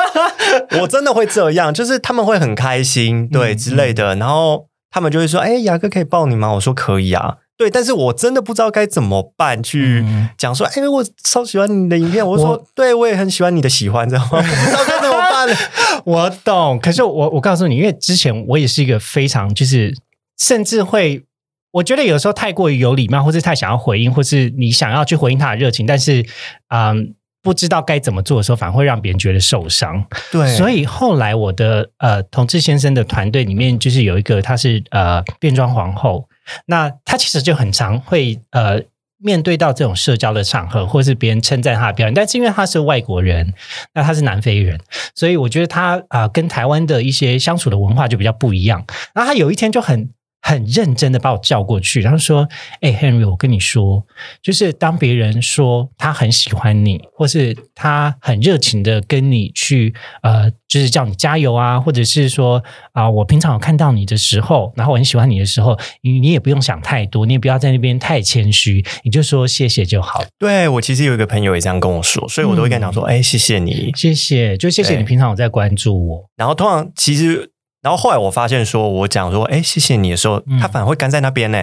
[0.81, 6.53] 我真的会这样，就是他们会很开心，对之类的，然后他们就会说，哎，雅哥可以抱你吗？
[6.53, 10.05] 我说可以啊，对，但是我真的不知道该怎么办去
[10.37, 14.43] 讲说，哎，我超喜欢你的影片，我说，对我也很喜欢你的喜欢，知道吗？
[14.43, 15.49] 不知道该怎么办。
[16.05, 19.95] 我懂，可是我我告诉你，因为之前我也是一个非常就是。
[20.39, 21.25] 甚至会，
[21.73, 26.25] 我觉得有时候太过于有礼貌，或是太想要回应，或是你想要去回应他的热情，但是，
[26.69, 30.05] 嗯，不知道该怎么做的时候，反而会让别人觉得受伤。
[30.31, 36.29] 对，所以后来我的呃，同志先生的团队里面，就是有一个，他是呃变装皇后，
[36.67, 38.83] 那他其实就很常会呃。
[39.17, 43.55] 面对到这种社交的场合，或是别人称赞他的表演，但是因为他是外国人，
[43.95, 44.79] 那他是南非人，
[45.15, 48.85] 所以我觉得他啊，跟台湾的一些相处的文化就比较不一样。
[49.15, 50.11] 然后他有一天就很。
[50.47, 52.47] 很认真的把我叫过去，然后说
[52.83, 54.05] ：“哎，Henry，我跟你说，
[54.43, 70.23] 就是当别人说他很喜欢你，或是他很热情的跟你去，呃，就是叫你加油啊，或者是说啊，我平常有看到你的时候，然后我很喜欢你的时候，你你也不用想太多，你也不要在那边太谦虚，你就说谢谢就好。
[70.39, 76.29] 对我其实有一个朋友也这样跟我说，所以我都会跟他讲说：哎，谢谢你，谢谢，就谢谢你平常有在关注我。
[76.37, 77.51] 然后通常其实。”
[77.85, 81.63] 然后后来我发现，说我讲说，哎，谢谢你的时候，他反而会干在那边呢。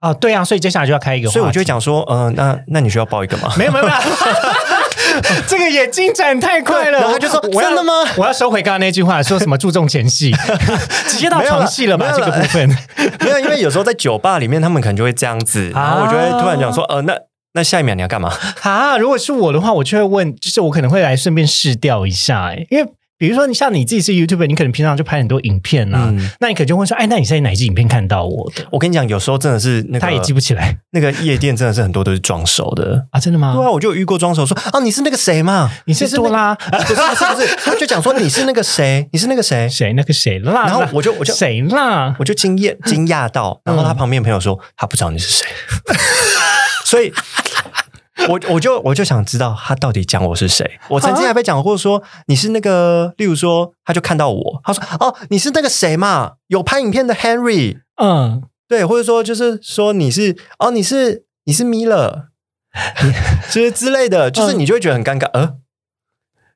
[0.00, 3.52] 哦，对啊，所以接下来就要开一个，所以我就讲说，嗯，那那你需要报一个吗？
[3.58, 3.96] 没有没有没有，
[5.46, 6.98] 这个也进展太快了。
[7.00, 7.92] 然后他就说，真的吗？
[8.16, 10.32] 我要收回刚刚那句话，说什么注重前戏，
[11.06, 12.12] 直接到床戏了吧？
[12.16, 12.68] 这个部分
[13.20, 17.16] 没有，因为有时候在酒吧里面，他们可能就会这样子，然后我就会突然讲说，呃，那
[17.54, 18.32] 那下一秒你要干嘛？
[18.62, 22.90] 啊，如果是我的话，我就会问，就是我可能会来顺便试调一下、欸，因为
[23.22, 28.66] 比如说你像你自己是 YouTuber，你可能平常就拍很多影片啊，嗯那你可能就会说，哎，那你是在哪一支影片看到我的？
[28.72, 33.06] 我跟你讲，有时候真的是那个他也记不起来那个夜店真的是很多都是装熟的。
[33.14, 33.54] 啊，真的吗？
[33.54, 35.70] 对啊，我就有遇过装熟说啊，你是那个谁嘛？
[35.86, 36.84] 你是多拉那个？
[36.84, 39.92] 不是不是不是，他就讲说你是那个谁， 你是那个谁，谁？
[39.92, 40.64] 那个谁啦？
[40.66, 42.16] 然后我就我就谁啦？
[42.18, 45.46] 我就惊艳惊讶到，然后他旁边朋友说他不知道你是谁，
[46.84, 47.12] 所以。
[48.28, 50.78] 我我就我就想知道他到底讲我是谁。
[50.88, 62.26] 我曾经还被讲过说你是那个，例如说，他就看到我，他说哦你是那个谁嘛，有拍影片的 Henry，嗯，对，或者说就是说你是哦你是你是 Miller，
[63.50, 65.54] 就是之类的，就是你就会觉得很尴尬，呃，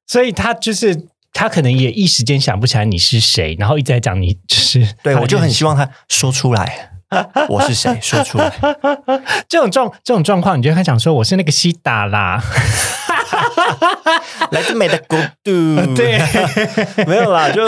[0.06, 6.92] 所以他就是他可能也一时间想不起来你是谁，然后一直在讲你就是对我就很希望他说出来
[7.48, 8.52] 我是谁，说出来。
[9.48, 12.42] 这种状这种状况，你就跟他讲说我是那个西达啦，
[14.50, 16.20] 来自美的国度，对，
[17.06, 17.62] 没有啦，就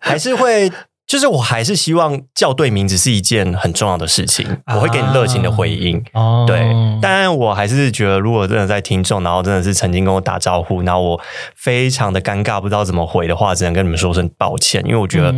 [0.00, 0.70] 还是会，
[1.06, 4.74] 就是我还是希望叫对名字是一件很重要的事情，啊。
[4.74, 6.02] 我会给你热情的回应。
[6.12, 6.58] 哦，对，
[7.00, 11.20] 当然我还是觉得，如果真的在听众，然后真的是曾经跟我打招呼，然后我
[11.54, 15.32] 非常的尴尬，不知道怎么回的话，只能跟你们说声抱歉，因为我觉得。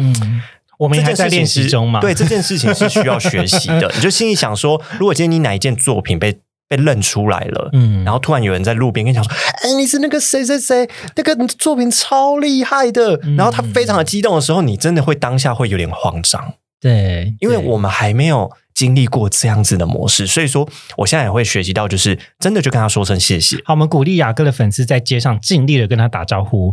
[0.82, 3.88] 我们还在练习中嘛，对这件事情是需要学习的。
[3.94, 8.02] 你就心里想说，如果今天你哪一件作品被被认出来了，嗯。
[8.02, 13.20] 然后突然有人在路边跟你讲说：“哎，你是那个谁谁谁，那个作品超厉害的。
[13.22, 13.36] 嗯。
[13.36, 23.56] 然后他非常的激动的时候，你真的会当下会有点慌张，对，因为我们还没有经历过这样子的模式，所以说我现在也会学习到，就是真的就跟他说声谢谢。
[23.64, 26.72] 好，我们鼓励雅哥的粉丝在街上尽力的跟他打招呼，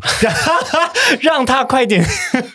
[1.22, 2.06] 让他快点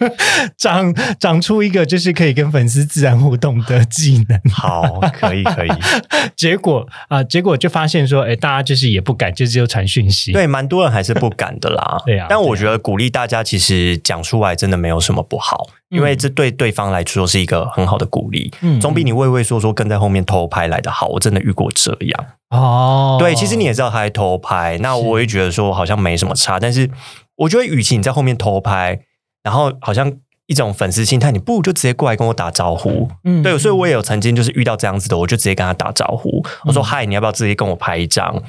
[0.57, 4.41] 长长出一个就是可以跟粉丝自然互动的技能。
[4.53, 5.71] 好，可以可以，
[6.37, 10.33] 结果啊、结果就发现说，哎，大家就是也不敢，就只有传讯息。
[10.33, 12.03] 对，蛮多人还是不敢的啦。
[12.07, 21.09] 对啊但我觉得鼓励大家，其实讲出来真的没有什么不好，因为这对对方来说是一个很好的鼓励，嗯总比你畏畏缩缩跟在后面偷拍来的好。
[21.09, 22.27] 我真的遇过这样。
[22.51, 26.89] 哦，对，其实你也知道他在偷拍，那我也觉得说好像没什么差，但是
[27.37, 29.01] 我觉得与其你在后面偷拍，
[29.43, 30.11] 然后好像
[30.47, 33.11] 一种粉丝心态，你不如就直接过来跟我打招呼。
[33.25, 38.43] 嗯对，所以我也有曾经就是遇到这样子的，我就直接跟他打招呼，我说嗨，你要不要直接跟我拍一张？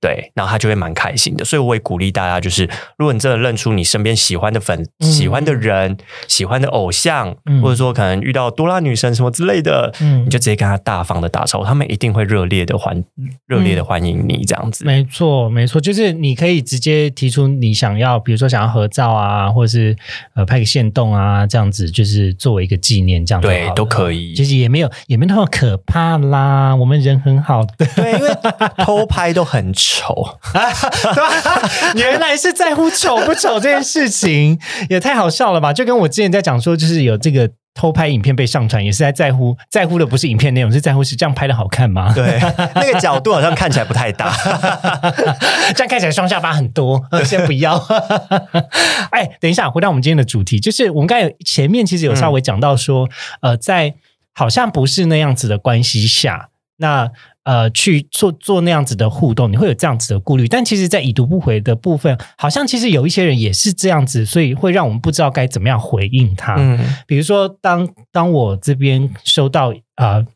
[0.00, 2.68] 对，然后他就会蛮开心的，所以我也鼓励大家，就是
[2.98, 5.96] 如果你真的认出你身边喜欢的粉、嗯喜欢的人、
[6.28, 13.02] 喜欢的偶像，嗯或者说可能遇到多拉女神什么之类的，嗯你就直接跟他大方的打招呼，他们一定会热烈的欢
[13.46, 14.84] 热烈的欢迎你这样子。
[14.84, 19.96] 没错，没错，就是你可以直接提出你想要，比如说想要合照啊，或者是
[20.34, 24.34] 呃拍个线动啊，这样子就是作为一个纪念，这样就好对，都可以。
[24.34, 27.86] 其实也没有也没那么可怕啦，我们人很好的。
[27.96, 28.30] 对，因为
[28.84, 30.38] 偷拍都很丑，
[31.94, 34.58] 原来是在乎丑不丑这件事情，
[34.90, 35.72] 也太好笑了吧？
[35.72, 42.12] 就跟我之前在讲说，就是有这个偷拍影片被上传，也是在在乎在乎的不是影片内容，是在乎是这样拍的好看吗？
[42.12, 42.40] 对，
[42.74, 44.34] 那个角度好像看起来不太大。
[45.74, 47.76] 这样看起来双下巴很多，呃先不要。
[49.10, 53.08] 哎，等一下，回到我们今天的主题，就是我们刚才有前面其实有稍微讲到说，
[53.40, 53.94] 呃，在
[54.34, 57.10] 好像不是那样子的关系下，那
[57.46, 60.48] 呃去做做那样子的互动，你会有这样子的顾虑。
[60.48, 66.56] 但其实，在已读不回的部分，好像其实有一些人也是这样子，所以会让我们不知道该怎么样回应他。
[66.58, 70.26] 嗯，比如说当当我这边收到呃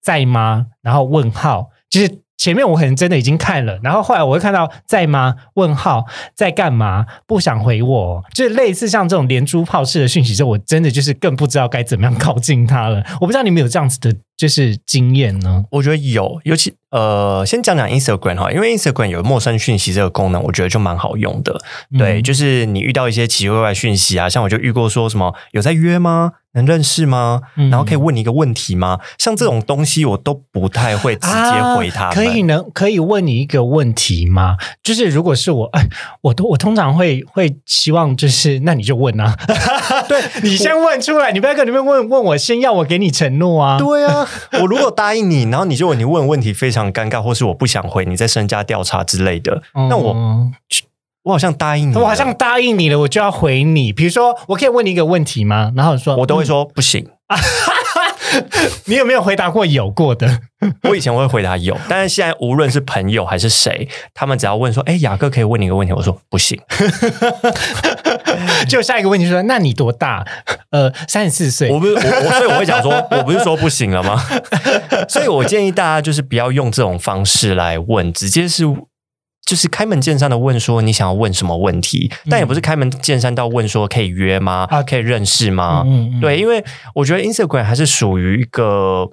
[0.00, 6.04] 在吗，然后问号，就是前面我可能真的已经看了，然后后来我会看到在吗问号
[6.34, 13.02] 在干嘛，不想回我，就是类似像这种连珠炮式的讯息之后，我真的就是更不知道该怎么样靠近他了。
[13.20, 15.64] 我不知道你们有这样子的，就是经验呢？
[15.70, 21.58] 我觉得有，尤其呃，先讲讲 Instagram 哈，因为 Instagram 有陌生讯息这个功能，我觉得就蛮好用的。
[21.96, 26.32] 对，嗯就是你遇到一些奇奇怪怪的讯息啊，像我就遇过说什么有在约吗？
[26.54, 27.40] 能认识吗？
[27.56, 28.98] 嗯然后可以问你一个问题吗？
[29.18, 32.06] 像这种东西我都不太会直接回他。
[32.06, 34.56] 啊可以能可以问你一个问题吗？
[34.82, 35.86] 就是如果是我，哎，
[36.22, 39.36] 我都我通常会会希望就是那你就问啊，
[40.08, 43.78] 对你先问出来，你不要跟里面问问我，先要我给你承诺啊。
[43.78, 44.26] 对啊，
[44.60, 50.52] 我如果答应你，然后你就你问问题非常尴尬，或是我不想回，你在身家调查之类的，那我嗯
[51.24, 53.92] 我好像答应你了，我好像答应你了，我就要回你。
[53.92, 55.72] 比如说，我可以问你一个问题吗？
[55.74, 57.08] 然后说我都会嗯说不行。
[58.86, 60.40] 你有没有回答过有过的？
[60.88, 66.60] 我以前会回答有，但是现在无论是朋友还是谁，他们只要问说：“哎，雅哥可以问你一个问题？”我说：“不行。
[68.68, 70.26] 就下一个问题说：“那你多大？”
[70.70, 71.70] 呃，三十四岁。
[71.70, 74.20] 我不是我，我所以我会讲说，我不是说不行了吗？
[75.08, 78.64] 所以我建议大家就是不要用这种方式来问，直接是。
[79.44, 84.66] 就是开门见山的问说你想要问什么问题，但也不是开门见山到问说可以约吗？
[84.70, 85.82] 啊，可以认识吗？
[85.86, 86.64] 嗯对，因为
[86.94, 89.10] 我觉得 Instagram 还是属于一个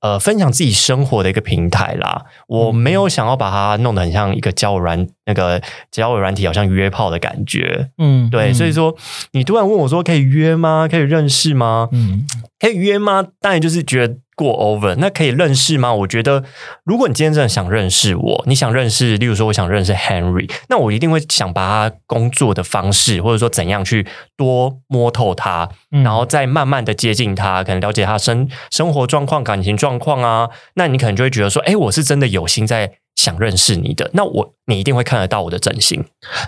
[0.00, 2.24] 呃分享自己生活的一个平台啦。
[2.48, 5.62] 我没有想要把它弄得很像一个交友软那个
[5.92, 7.90] 交友软体，好像约炮的感觉。
[7.98, 8.96] 嗯，对，所以说
[9.32, 10.88] 你突然问我说可以约吗？
[10.90, 11.88] 可以认识吗？
[11.92, 12.26] 嗯，
[12.58, 13.24] 可以约吗？
[13.40, 14.16] 当然就是觉得。
[14.38, 15.92] 过 over 那可以认识吗？
[15.92, 16.44] 我觉得，
[16.84, 30.48] 如果你今天真的想认识我，你想认识，例如说我想认识 Henry，那我一定会想把他工作的方式，或者说怎样去多摸透他，然后再慢慢的接近他，可能了解他生生活状况、感情状况啊。
[30.74, 32.92] 那你可能就会觉得说，哎，我是真的有心在。
[33.18, 36.04] 想认识你的，那我你一定会看得到我的真心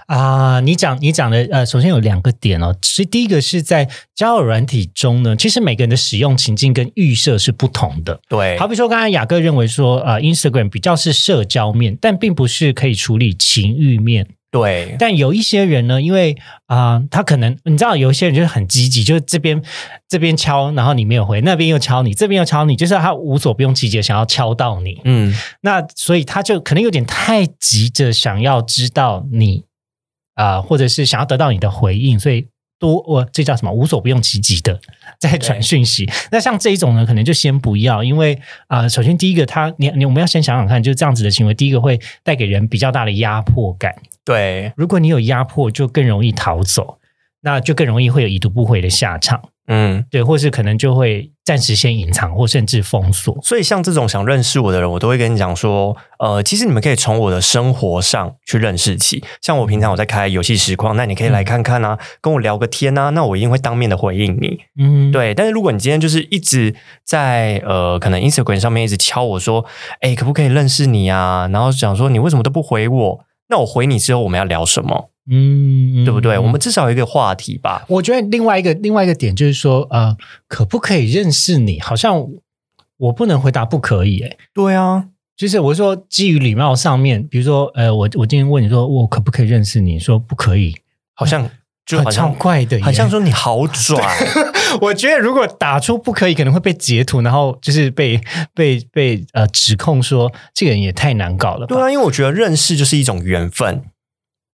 [0.07, 0.61] 啊！
[0.61, 8.21] 你讲你讲的呃，首先有两个点哦，其实第一个是在交友软体中呢，其实每个人的使用情境跟预设是不同的。
[8.29, 14.29] 对，好比说刚才雅哥认为说，呃，Instagram 比较是社交面，但并不是可以处理情欲面。
[14.51, 16.37] 对，但有一些人呢，因为
[16.67, 19.63] 啊，他可能你知道，有一些人就是很积极，就是这边
[20.09, 25.01] 这边敲，然后你没有回，那边又敲你，这边又敲你，就是他无所不用其极想要敲到你。
[25.05, 29.63] 嗯，那所以他就可能有点太急着想要知道你
[30.35, 32.49] 啊，或者是想要得到你的回应，所以
[32.81, 33.71] 多我这叫什么？
[33.71, 34.81] 无所不用其极的
[35.21, 36.11] 在传讯息。
[36.33, 43.95] 那像这一种呢，可能就先不要，因为啊，首先第一个，他你你我们要先想想看，就是这样子的行为，第一个会带给人比较大的压迫感。
[44.25, 46.99] 对，如果你有压迫，就更容易逃走，
[47.43, 49.41] 那就更容易会有已读不回的下场。
[49.67, 53.37] 嗯，对，或是可能就会暂时先隐藏，或甚至封锁。
[53.43, 59.21] 所以，像这种想认识我的人，我都会跟你讲说，呃，其实你们可以从我的生活上去认识起。
[59.43, 64.61] 像我平常我在开游戏实况，那你可以来看看啊，跟我聊个天啊，那我一定会当面的回应你。
[64.81, 65.35] 嗯，对。
[65.35, 66.73] 但是如果你今天就是一直
[67.05, 69.65] 在呃，可能 Instagram 上面一直敲我说，
[70.03, 71.49] 哎，可不可以认识你啊？
[71.53, 73.21] 然后想说你为什么都不回我？
[73.51, 75.11] 那我回你之后，我们要聊什么？
[75.31, 76.39] 嗯，对不对？
[76.39, 77.85] 我们至少有一个话题吧。
[77.89, 80.17] 我觉得另外一个另外一个点就是说，呃，
[80.49, 81.79] 可不可以认识你？
[81.81, 82.27] 好像
[82.97, 84.21] 我不能回答不可以。
[84.21, 89.99] 哎，对啊，就是我说基于礼貌上面，比如说，呃，我我今天问你说，我可不可以认识你？
[89.99, 90.75] 说不可以，
[91.15, 91.49] 好像。
[91.87, 93.99] 就好像怪的，好像说你好拽。
[94.81, 98.21] 我觉得如果打出不可以，可能会被截图，然后就是被
[98.55, 101.67] 被被呃指控说这个人也太难搞了。
[101.67, 103.83] 对啊，因为我觉得认识就是一种缘分。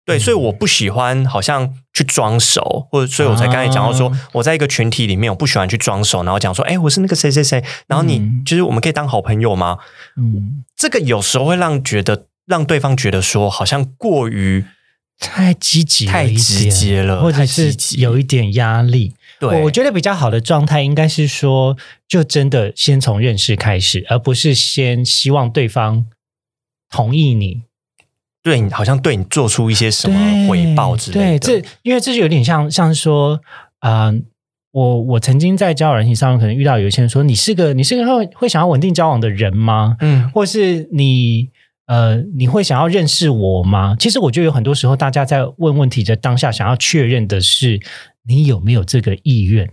[0.05, 9.79] 对，所以我不喜欢好像去装熟，或者所以我才刚才讲到说，我在一个群体里面，我不喜欢去装熟，然后讲说，哎，我是那个谁谁谁，然后你就是我们可以当好朋友吗？
[10.15, 14.63] 嗯，这个有时候会让觉得让对方觉得说，好像过于。
[15.17, 19.13] 太积极，太直接了，或者是有一点压力。
[19.39, 21.75] 对，我觉得比较好的状态应该是说，
[22.07, 26.05] 就真的先从认识开始，而不是先希望对方
[26.89, 27.63] 同意你，
[28.43, 31.39] 对你好像对你做出一些什么回报之类的。
[31.39, 33.39] 对这因为这就有点像，像说
[33.79, 34.13] 啊，
[34.71, 39.95] 我我曾经在交友软件上面可能遇到有些人说，你是个你是个会会想要稳定交往的人吗？
[40.01, 41.49] 嗯，或是你。
[41.87, 43.95] 呃，你会想要认识我吗？
[43.99, 47.79] 其实我觉得有很多时候，大家在问问题的当下，想要确认的是
[48.27, 49.69] 你有没有这个意愿。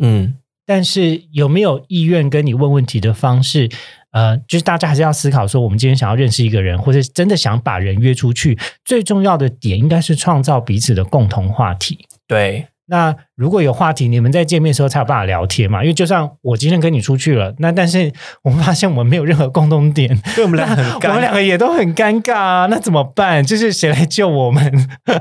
[0.00, 0.34] 嗯，
[0.66, 3.68] 但是有没有意愿跟你问问题的方式，
[4.10, 12.06] 呃，就是大家还是要思考说，我们今天想要认识一个人，或者真的想把人约出去，最重要的点应该是创造彼此的共同话题。
[12.26, 12.66] 对。
[12.92, 15.82] 那如果有话题，你们在见面的时候才有办法聊天嘛？
[15.82, 18.12] 因为就算我今天跟你出去了，那但是
[18.42, 22.66] 我们发现我们没有任何共同点，对我们俩很，我们两个也都很尴尬啊。
[22.66, 23.42] 那怎么办？
[23.42, 24.70] 就是谁来救我们？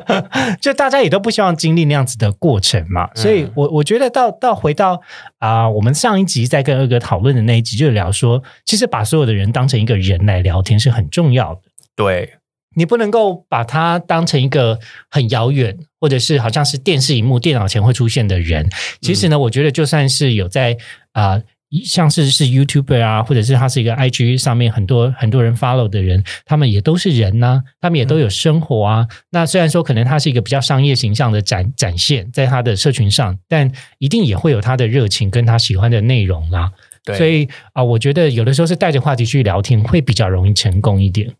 [0.60, 3.10] 就大家也都不希望经历那样子的过程嘛。
[3.16, 5.00] 所以，我我觉得到到回到
[5.40, 11.62] 啊，我们上一集在跟二哥讨论的那一集，就聊说，其实把所有的人当成一个人来聊天是很重要的。
[11.96, 12.34] 对。
[12.76, 18.70] 你不能够把他当成一个很遥远，或者是好像是电视荧幕、电脑前会出现的人。
[19.02, 20.78] 其实呢，我觉得就算是有在
[21.12, 21.42] 啊，
[21.86, 29.08] 像是是 YouTuber 啊，或者是他是一个 IG 上面很多很多人 follow 的人，他们也都是人呐，他们也都有生活啊。
[29.32, 36.72] 那虽然说可能他是一个比较商业形象的展展现，在他的社群上，但一定也会有他的热情跟他喜欢的内容啦。
[37.18, 41.34] 所以啊，我觉得有的时候是带着话题去聊天，会比较容易成功一点。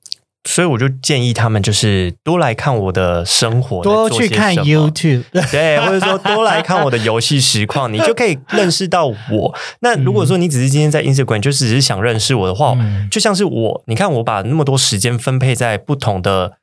[0.44, 9.56] 所以我就建议他们就是多来看我的生活，多去看 YouTube， 对，或者说多来看我的游戏实况，你就可以认识到我。
[9.82, 12.76] 那如果说你只是今天在 Instagram 就只是想认识我的话，
[13.12, 16.54] 就像是我，你看我把那么多时间分配在不同的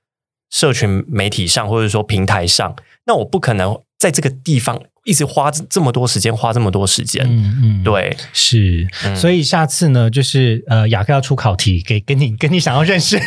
[0.50, 2.74] 社群媒体上，或者说平台上，
[3.06, 4.82] 那我不可能在这个地方。
[5.04, 8.86] 一直花这么多时间，花这么多时间，嗯嗯，对，是，
[9.16, 13.18] 所以下次呢，就是呃，雅克要出考题给跟你跟你想要认识，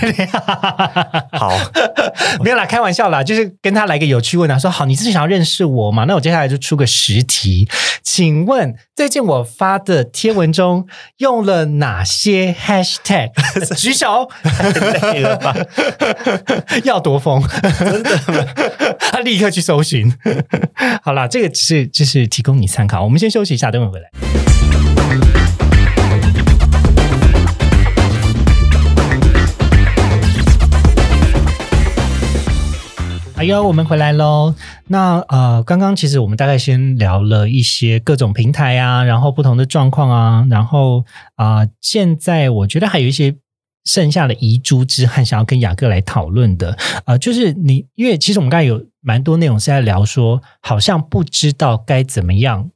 [1.34, 1.58] 好，
[2.44, 6.04] 没有啦，开玩笑啦，就是跟他来个有趣问答，说好，你是想要认识我嘛？
[6.04, 7.68] 那我接下来就出个实题，
[8.04, 10.86] 请问最近我发的贴文中
[11.18, 13.32] 用了哪些 hashtag？
[13.76, 14.30] 举手，
[15.02, 15.56] 累了吧？
[16.84, 17.42] 要多疯，
[17.80, 20.14] 真的，他立刻去搜寻。
[21.02, 21.61] 好啦，这个。
[21.64, 23.04] 是，就是提供你参考。
[23.04, 24.10] 我们先休息一下，等会回来。
[33.36, 34.56] 哎呦，我们回来喽！
[34.88, 41.06] 那呃，刚刚其实我们大概先聊了一些各种平台啊，然后不同的状况啊，然后
[41.36, 43.36] 啊，现在我觉得还有一些。
[43.84, 52.72] 剩下的遗珠之憾，想要跟雅各来讨论的，呃，就是你，因为其实我们刚才有蛮多内容是在聊说，好像不知道该怎么样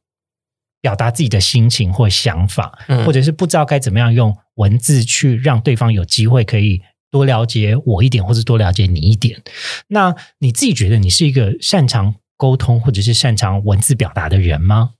[0.81, 9.41] 表达自己的心情或想法，或者是不知道该怎么样用文字去让对方有机会可以多了解我一点，或者多了解你一点。
[9.87, 14.91] 那你自己觉得你是一个擅长沟通或者是擅长文字表达的人吗？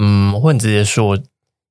[0.00, 1.18] 嗯，我会直接说。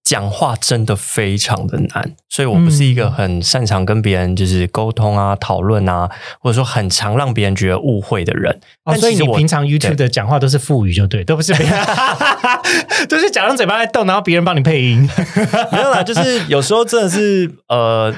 [0.10, 8.60] 讲话真的非常的难，所以我不是一个很擅长跟别人就是沟通啊、讨论啊，或者说很常让别人觉得误会的人。
[8.86, 11.54] 哦，所以你平常 YouTube 的讲话都是腹语就对，都不是，
[13.08, 15.08] 都是假装嘴巴在动，然后别人帮你配音。
[15.72, 18.12] 没有啦，就是有时候真的是呃，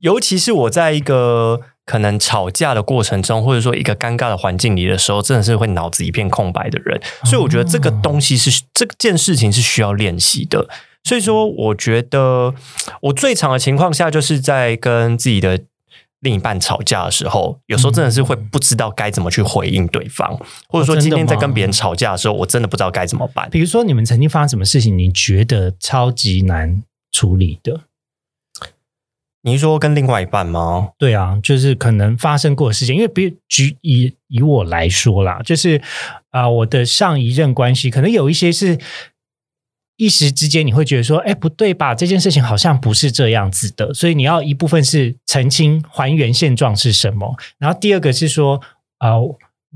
[0.00, 1.60] 尤其是我在一个。
[1.86, 7.00] 可能吵架的过程中，或者说一个尴尬的环境里的时候，真的是会脑子一片空白的人。
[7.22, 10.68] 所以我觉得这个东西是这件事情是需要练习的。
[11.06, 12.52] 所以说，我觉得
[13.00, 15.60] 我最长的情况下，就是在跟自己的
[16.18, 20.36] 另一半吵架的时候，有时候真的是会不知道该怎么去回应对方，
[20.68, 23.48] 或者说今天在跟别人吵架的时候，我真的不知道该怎么办。
[23.50, 26.82] 比如说，你们曾经发生什么事情，你觉得超级难
[27.12, 27.82] 处理的？
[29.42, 30.88] 你是说跟另外一半吗？
[30.98, 32.96] 对啊，就是可能发生过的事情。
[32.96, 35.80] 因为比举以以我来说啦，就是
[36.30, 38.76] 啊，我的上一任关系可能有一些是
[39.96, 41.94] 一时之间你会觉得说，哎，不对吧？
[41.94, 48.60] 这件事情好像不是这样子的，所以你要一部分是澄清还原现状是什么，然后第二个是说，
[48.98, 49.12] 啊，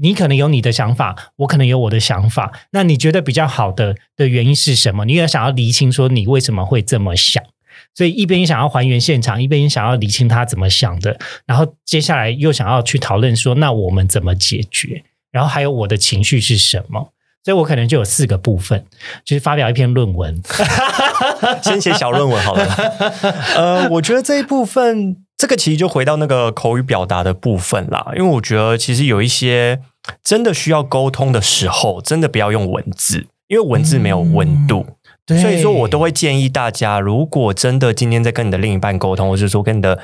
[0.01, 5.05] 你可能有你的想法，我可能有我的想法，那你觉得比较好的的原因是什么？
[5.05, 7.43] 你也想要厘清说你为什么会这么想。
[7.95, 15.03] 所以一边想要还原现场，一边想要理清他怎么想的，然后接下来又想要去讨论说，那我们怎么解决？
[15.33, 17.13] 然后还有我的情绪是什么？
[17.43, 18.85] 所以我可能就有四个部分，
[19.25, 20.43] 就是发表一篇论文，
[21.63, 22.65] 先写小论文好了。
[23.57, 29.81] 呃，我觉得这一部分，这个其实就回到那个口语表达的部分啦，因为我觉得其实有一些
[30.23, 34.87] 真的需要沟通的时候，真的不要用文字，因为文字没有温度。
[35.29, 39.97] 所以说，我都会建议大家，如果真的今天在跟你的另一半沟通，或者说跟你的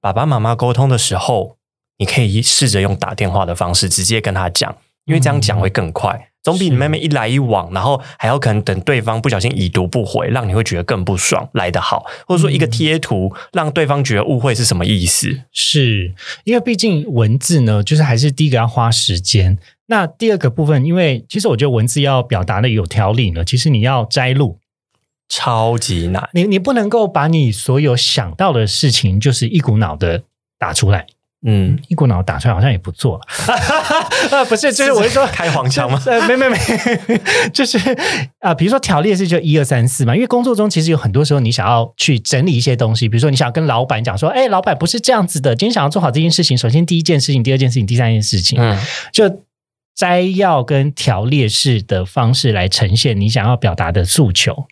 [0.00, 1.56] 爸爸妈妈沟通的时候，
[1.98, 4.74] 你可以试着用打电话的方式直接跟他讲，
[5.04, 15.42] 因为这样讲会更快，总比你妹妹一来一往，然后还要可能等对方不小心已读不回，让你会觉得更不爽来得好，或者说一个贴图让对方觉得误会是什么意思？
[15.52, 24.58] 是因为毕竟文字呢，就是还是第一个要花时间，那第二个部分，因为其实我觉得文字要表达的有条理呢，其实你要摘录。
[25.28, 30.24] 超级难，你你不能够把你所有想到的事情，就是一股脑的
[30.58, 31.06] 打出来。
[31.44, 33.20] 嗯，一股脑打出来好像也不错。
[34.48, 36.00] 不是，就是我是说 开黄腔吗？
[36.06, 36.56] 呃，没没没，
[37.52, 37.76] 就是
[38.38, 40.14] 啊，比如说条列式就一二三四嘛。
[40.14, 48.78] 因为工作中其实有很多时候，你想要去整理一些东西，比如说你想要跟老板讲说，哎，老板不是这样子的，今天想要做好这件事情，首先第一件事情，第二件事情，第三件事情，嗯，
[49.12, 49.44] 就
[49.96, 54.66] 摘要跟条列式的方式来呈现你想要表达的诉求。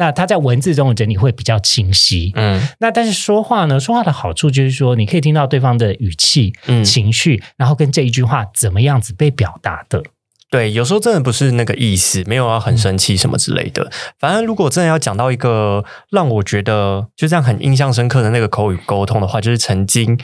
[0.00, 10.02] 那他在文字中的整理会比较清晰，嗯，那但是说话呢，说话的好处就是说，你可以听到对方的语气、嗯情绪，然后跟这一句话怎么样子被表达的。
[10.48, 13.92] 对，有时候真的不是那个意思，没有要很生气什么之类的。
[14.18, 20.18] 反正如果真的要讲到一个让我觉得就这样很印象深刻的那个口语沟通的话，就是曾经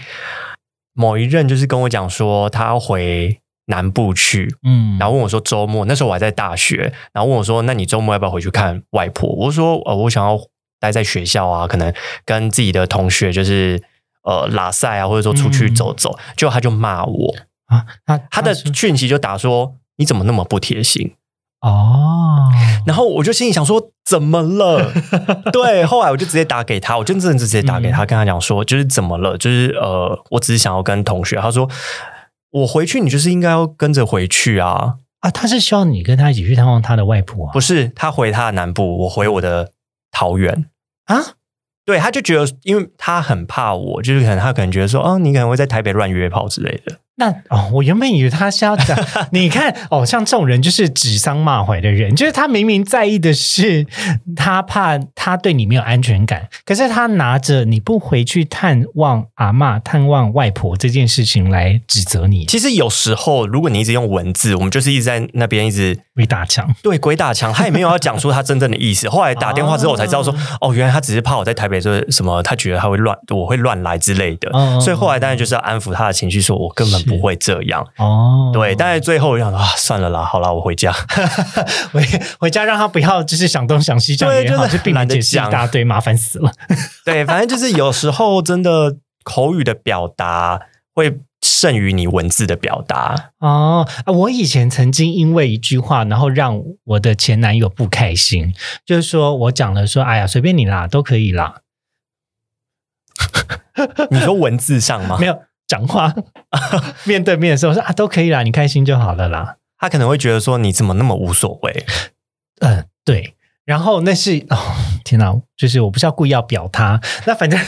[0.95, 3.39] 某一任就是跟我讲说，他要回。
[3.67, 9.29] 南部去，嗯，然后问我说周末，那时候我还在大学，然后问我说，那你周末要不要回去看外婆？
[9.29, 10.39] 我说，呃，我想要
[10.81, 11.93] 待在学校啊，可能
[12.25, 13.83] 跟自己的同学就是
[14.23, 17.35] 呃拉塞啊，或者说出去走走，就他就骂我，
[17.67, 21.14] 啊，他他的说讯息就打说你怎么那么不贴心？
[21.62, 22.53] 哦，
[22.87, 24.93] 然后我就心里想说，怎么了？
[25.53, 29.37] 对，后来我就直接打给他，我就真的直接打给他，跟他讲说，就是怎么了？
[29.39, 31.37] 就是呃，我只是想要跟同学。
[31.37, 31.69] 他说，
[32.57, 34.96] 我回去，你就是应该要跟着回去啊。
[35.20, 37.52] 啊，他是希望你跟他一起去探望他的外婆啊？
[37.52, 39.72] 不是，他回他的南部，我回我的
[40.11, 40.66] 桃园。
[41.04, 41.16] 啊，
[41.84, 46.98] 对，他就觉得，因为他很怕我，就是可能他可能觉得说，哦，你可能会在台北乱约炮之类的。
[47.19, 48.97] 那哦，我原本以为他是要讲，
[49.33, 53.87] 你看哦，像这种人就是指桑骂槐的人，就是他明明在意的是
[54.37, 66.69] 他怕他对你没有安全感，可是他拿着你不回去探望阿嬷、探望外婆这件事情来指责你，其实有时候，如果你一直用文字，我们就是一直在那边一直鬼打墙。
[66.83, 69.09] 对鬼打墙，他也没有要讲出他真正的意思。
[69.11, 74.51] 后来打电话之后，我才知道说，哦，原来他只是怕我在台北说什么，他觉得他会乱，我会乱来之类的。
[74.53, 77.86] 嗯所以后来当然就是要安抚他的情绪，说我根本不会这样。
[77.96, 80.92] 哦，对，但是最后我想啊，算了啦，好啦，我回家。
[81.92, 82.02] 回
[82.38, 86.50] 回家让他不要就是想东想西这样对也好，就懒得解释一大堆，麻烦死了。
[87.04, 90.61] 对，反正就是有时候真的口语的表达
[90.94, 93.32] 会胜于你文字的表达。
[93.38, 98.54] 哦，啊我以前曾经因为一句话，然后让我的前男友不开心，
[98.84, 101.61] 就是说我讲了说，哎呀，随便你啦，都可以啦，
[104.11, 105.26] 你说文字上吗没？
[105.26, 106.14] 有讲话
[107.05, 109.57] 面对面的时候我说啊，都可以啦，你开心就好了啦。
[109.79, 111.85] 他可能会觉得说你怎么那么无所谓？
[112.61, 113.35] 嗯，对。
[113.64, 114.57] 然后那是哦，
[115.05, 117.59] 天哪，就是我不是要故意要表他，那反正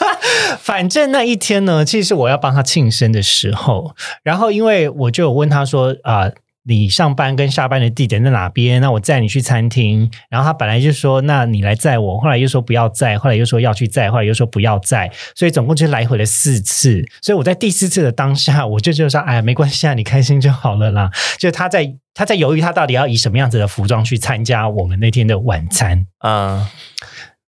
[0.58, 6.30] 反正那一天呢，其实是我要帮他庆生的时候，然后因为我就有问他说啊。
[6.64, 8.80] 你上班跟下班的地点在哪边？
[8.80, 10.10] 那我载你去餐厅。
[10.30, 17.04] 然后他本来就说，那你来载我，后来又说不要载，后来又说要去载，后来又说不要载，所以总共就来回了四次。
[17.20, 21.10] 所以我在第四次的当下，我就就说，哎呀，没关系啊，你开心就好了啦。
[21.38, 26.06] 就他在他在犹豫，他到底要以什么样子的服装去参加我们那天的晚餐。
[26.24, 26.64] 嗯，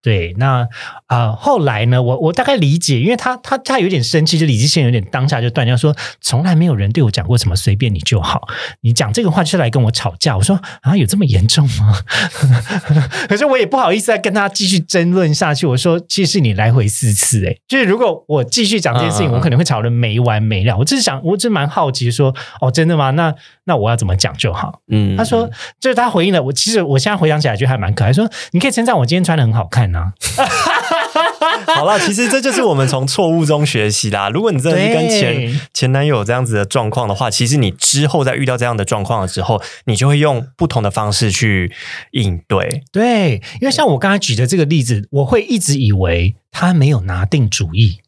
[0.03, 0.67] 对，那
[1.07, 8.49] 啊、呃后来呢，我我大概理解，因为他他他有点生气，就理智线有点当下就断掉，说从来没有人对我讲过什么随便你就好，
[8.81, 10.37] 你讲这个话就是来跟我吵架。
[10.37, 11.97] 我说啊，有这么严重吗？
[13.29, 15.67] 可是我也不好意思再跟他继续争论下去。
[15.67, 20.77] 我说，其实你来回四次、欸，就是如果我继续讲这件事情，我可能会吵得没完没了。
[20.77, 23.11] 我只是想，我只是蛮好奇说，哦，真的吗？
[23.13, 23.33] 那
[23.65, 24.81] 那我要怎么讲就好？
[24.89, 25.49] 嗯，他说，
[25.81, 26.53] 就是他回应了我。
[26.53, 28.13] 其实我现在回想起来，觉得还蛮可爱。
[28.13, 30.13] 说你可以称赞我今天穿的很好看呐、
[31.77, 34.29] 好了，其实这就是我们从错误中学习啦。
[34.29, 41.73] 如果你真的是跟前前男友有这样子的状况的话，其实你之后在遇到这样的状况的时候，你就会用不同的方式去
[42.11, 42.83] 应对。
[42.91, 48.01] 对，因为像我刚才举的这个例子，我会一直以为他没有拿定主意，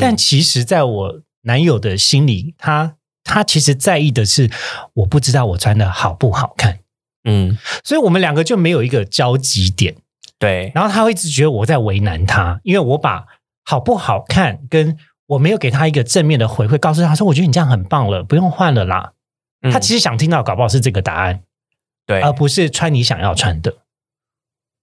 [0.00, 4.50] 但嗯其实在我男友的心里，他他其实在意的是
[4.94, 6.78] 我不知道我穿的好不好看，
[7.24, 9.96] 嗯，所以我们两个就没有一个交集点。
[10.38, 13.24] 对，然后他会一直觉得我在为难他，因为我把
[13.64, 19.12] 好不好看跟我没有给他一个正面的回馈，告诉他说：“我觉得你这样很棒了，不用换了啦。
[19.62, 21.40] 嗯他其实想听到，搞不好是这个答案，
[22.06, 23.76] 对，而不是穿你想要穿的。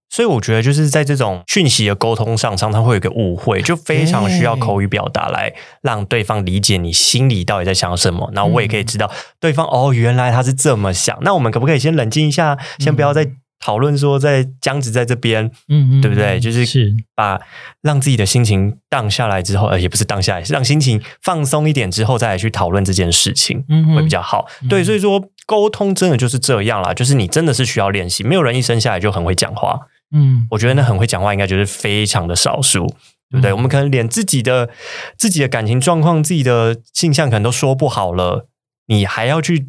[0.09, 8.29] 所以我觉得就是在这种讯息的沟通上，常常会有一个误会，就非常需要口语表达来让对方理解你心里到底在想什么。
[8.33, 11.17] 然后我也可以知道对方哦，原来他是这么想。
[11.21, 13.31] 那我们可不可以先冷静一下，先不要再
[13.63, 16.39] 讨论说在僵直在这边，嗯嗯，对不对？
[16.39, 17.39] 就是是把
[17.81, 24.47] 让自己的心情荡下来之后，呃，也不是荡下来，是让心情放松一点之后，再来去讨论这件事情，嗯会比较好。
[24.67, 29.79] 对，所以说沟通真的就是这样啦，就是你真的是需要练习，没有人一生下来就很会讲话。
[30.13, 32.85] 嗯我觉得那很会讲话，应该就是非常的少数，
[33.29, 33.51] 对不对？
[33.51, 34.69] 嗯我们可能连自己的
[35.15, 38.47] 自己的感情状况、自己的性向可能都说不好了，
[38.87, 39.67] 你还要去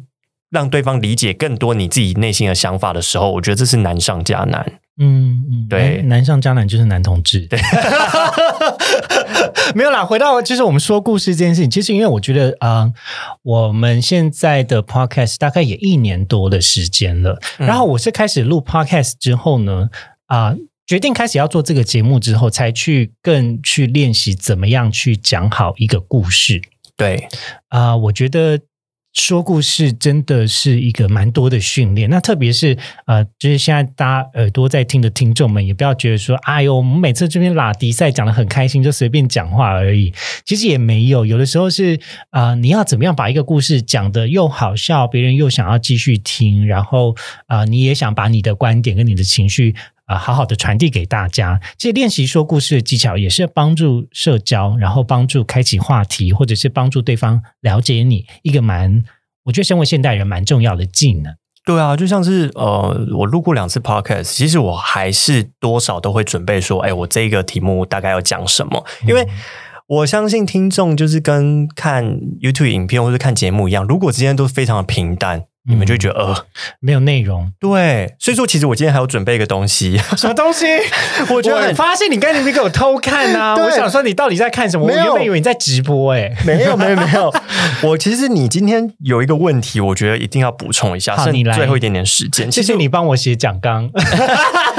[0.53, 4.79] 让对方理解更多你自己内心的想法的时候，我觉得这是难上加难。
[4.99, 7.47] 嗯嗯，对男男上加难就是男同志。
[7.47, 7.59] 对，
[9.73, 10.05] 没有啦。
[10.05, 12.93] 回到就是我们说故事这件事情，其实因为我觉得啊、呃
[13.41, 17.41] 我们现在的 podcast 大概也一年多的时间了。
[17.57, 19.89] 嗯然后我是开始录 podcast 之后呢，
[20.27, 26.61] 啊、决定开始要做这个节目之后，才去更去练习怎么样去讲好一个故事。
[26.95, 27.27] 对，
[27.69, 28.59] 啊、我觉得
[29.13, 32.09] 说故事真的是一个蛮多的训练。
[32.09, 40.11] 那特别是呃，就是现在大家耳朵在听的听众们，也不要觉得说，哎呦，我们每次这边拉迪赛讲的很开心，就随便讲话而已。
[40.43, 41.99] 其实也没有，有的时候是
[42.31, 49.75] 啊、呃你要怎么样把一个故事讲的又好笑，别人又想要继续听，然后啊、呃你也想把你的观点跟你的情绪
[50.05, 51.59] 啊、好好的传递给大家。
[51.77, 59.03] 这练习说故事的技巧也是帮助社交，然后帮助开启话题，或者是帮助对方了解你一个蛮，
[59.45, 61.35] 我觉得身为现代人蛮重要的技能。
[61.65, 69.27] 对啊，就像是呃，我录过两次 podcast，其实我还是多少都会准备说，哎，我这个题目大概要讲什么，因为。
[69.85, 76.45] 我相信听众就是跟看 YouTube 影片或者看节目一样，如果今天都非常的平淡，你们就觉得呃
[76.79, 77.51] 没有内容。
[77.59, 80.65] 对，所以说其实我今天还有准备一个东西， 什么东西？
[81.33, 83.55] 我觉得我发现你刚才没给我偷看啊！
[83.63, 84.85] 我想说你到底在看什么？
[84.85, 87.33] 我原本以为你在直播哎、没有没有没有，
[87.83, 92.51] 我其实你今天有一个问题，我觉得一定要补充一下，是你来最后一点点时间。
[92.51, 93.89] 谢谢你帮我写讲纲。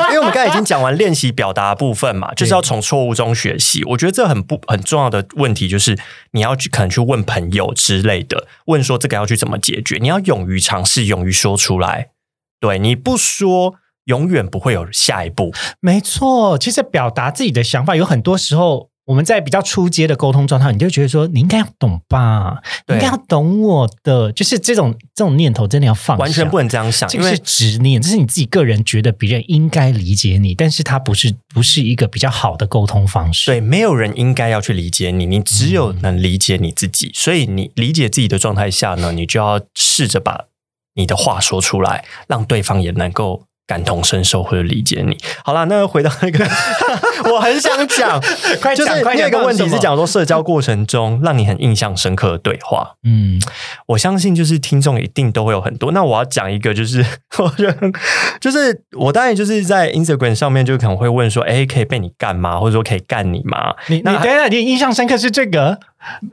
[0.08, 3.82] 因为我们刚才已经讲完练习表达部分嘛，就是要从错误中学习。
[3.84, 5.96] 我觉得这很不很重要的问题就是，
[6.32, 9.98] 你要去可能去问朋友之类的，问说这个要去怎么解决。
[10.00, 12.08] 你要勇于尝试，勇于说出来。
[12.58, 13.74] 对，你不说，
[14.06, 15.52] 永远不会有下一步。
[15.80, 33.50] 没错，其实表达自己的想法，有很多时候我们在比较初阶的沟通状态，你就觉得说你应该要懂吧，你对应该要懂我的，就是这种这种念头真的要放下，完全不能这样想，这个是执念，这是你自己个人觉得别人应该理解你，但是它不是不是一个比较好的沟通方式。
[33.50, 37.10] 对，没有人应该要去理解你，你只有能理解你自己。
[37.12, 40.46] 所以你理解自己的状态下呢，你就要试着把
[40.94, 45.16] 你的话说出来，让对方也能够感同身受或者理解你。
[45.44, 46.44] 好啦，那回到那个，
[47.32, 48.20] 我很想讲，
[48.60, 52.94] 快就是讲快讲那个问题是讲说社交过程中让你很印象深刻的对话。
[53.04, 53.40] 嗯，
[53.86, 55.92] 我相信就是听众一定都会有很多。
[55.92, 57.04] 那我要讲一个，就是
[57.38, 57.92] 我觉得
[58.40, 62.58] 就是我当然就是在 Instagram 上面就可能会问说，哎，可以被你干吗？
[62.58, 63.74] 或者说可以干你吗？
[63.88, 65.78] 你你那等一下，你印象深刻是这个？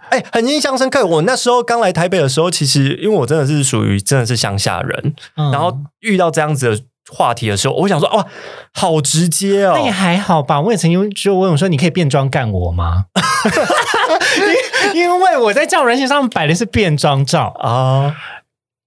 [0.10, 1.06] 哎、很印象深刻。
[1.06, 8.26] 我那时候刚来台北的时候，其实因为我真的是属于真的是乡下人，嗯然后遇到这样子的话题的时候，我想说，哇，
[8.74, 9.93] 好直接哦那也哦。
[9.93, 10.62] 还好吧。
[10.62, 13.05] 我也曾经就问我说：“你可以变装干我吗？”
[14.93, 17.53] 因因为我在交友软件上摆的是变装照。
[17.59, 18.16] 啊，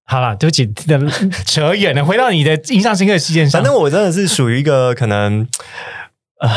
[0.07, 0.72] 好了，对不起，
[1.47, 2.05] 扯远了。
[2.05, 5.47] 回到你的印象深刻的事件上，反正我真的是属于一个可能，
[6.41, 6.49] 呃，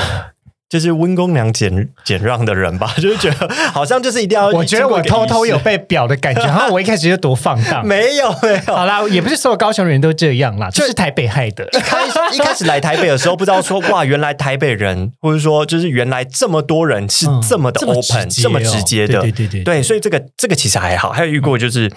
[0.69, 4.47] 就是温公良俭俭让的人吧， 就是觉得好像就是一定要。
[4.49, 5.57] 我觉得我偷偷有。
[5.59, 7.83] 被表的感觉，然后我一开始就多放荡。
[7.87, 11.65] 没有没有，好啦，也不是所有高雄人都这样啦，就是台北害的。
[11.73, 21.11] 一开一开始来台北的时候，不知道说哇，原来台北人，或者说就是原来这么多人是嗯这么的 open，、这么直接的，对对对对所以这个这个其实还好。
[21.11, 21.91] 还有遇过就是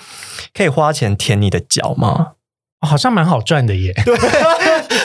[0.52, 2.08] 可以花钱舔你的脚吗？
[2.80, 3.92] 哦好像蛮好赚的耶。
[4.06, 4.16] 对，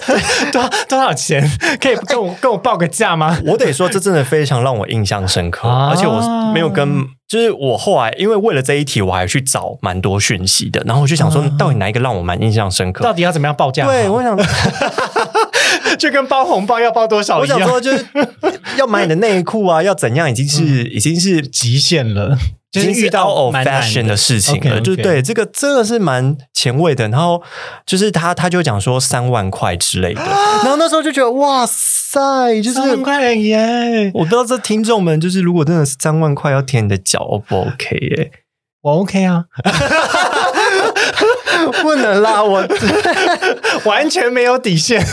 [0.51, 1.47] 多多少钱？
[1.81, 3.37] 可以跟我跟我报个价吗？
[3.45, 13.13] 我得说，这真的非常让我印象深刻，啊而且我没有跟，就是我后来因为为了这一题，我还去找蛮多讯息的，然后我就想说，到底哪一个让我蛮印象深刻到？
[13.13, 13.85] 底要怎么样报价？
[13.85, 14.37] 对，我想，
[15.97, 18.05] 就跟包红包要包多少一样，我想说，就是
[18.77, 22.37] 要买你的内裤啊，要怎样，已经是、已经是极限了，
[22.71, 27.07] 就已经遇到难 fashion 的事情了就对这个真的是蛮前卫的。
[27.09, 27.41] 然后
[27.85, 30.21] 就是他他就讲说三万块之类的，
[30.63, 34.11] 然后那时候就觉得哇塞，就是三万块耶！
[34.13, 38.31] 我不知道这听众们就是如果真的是三万块要舔你的脚，O 不 OK 耶？
[38.81, 39.45] 我 OK 啊，
[41.81, 42.63] 不能啦，我
[43.85, 45.03] 完全没有底线。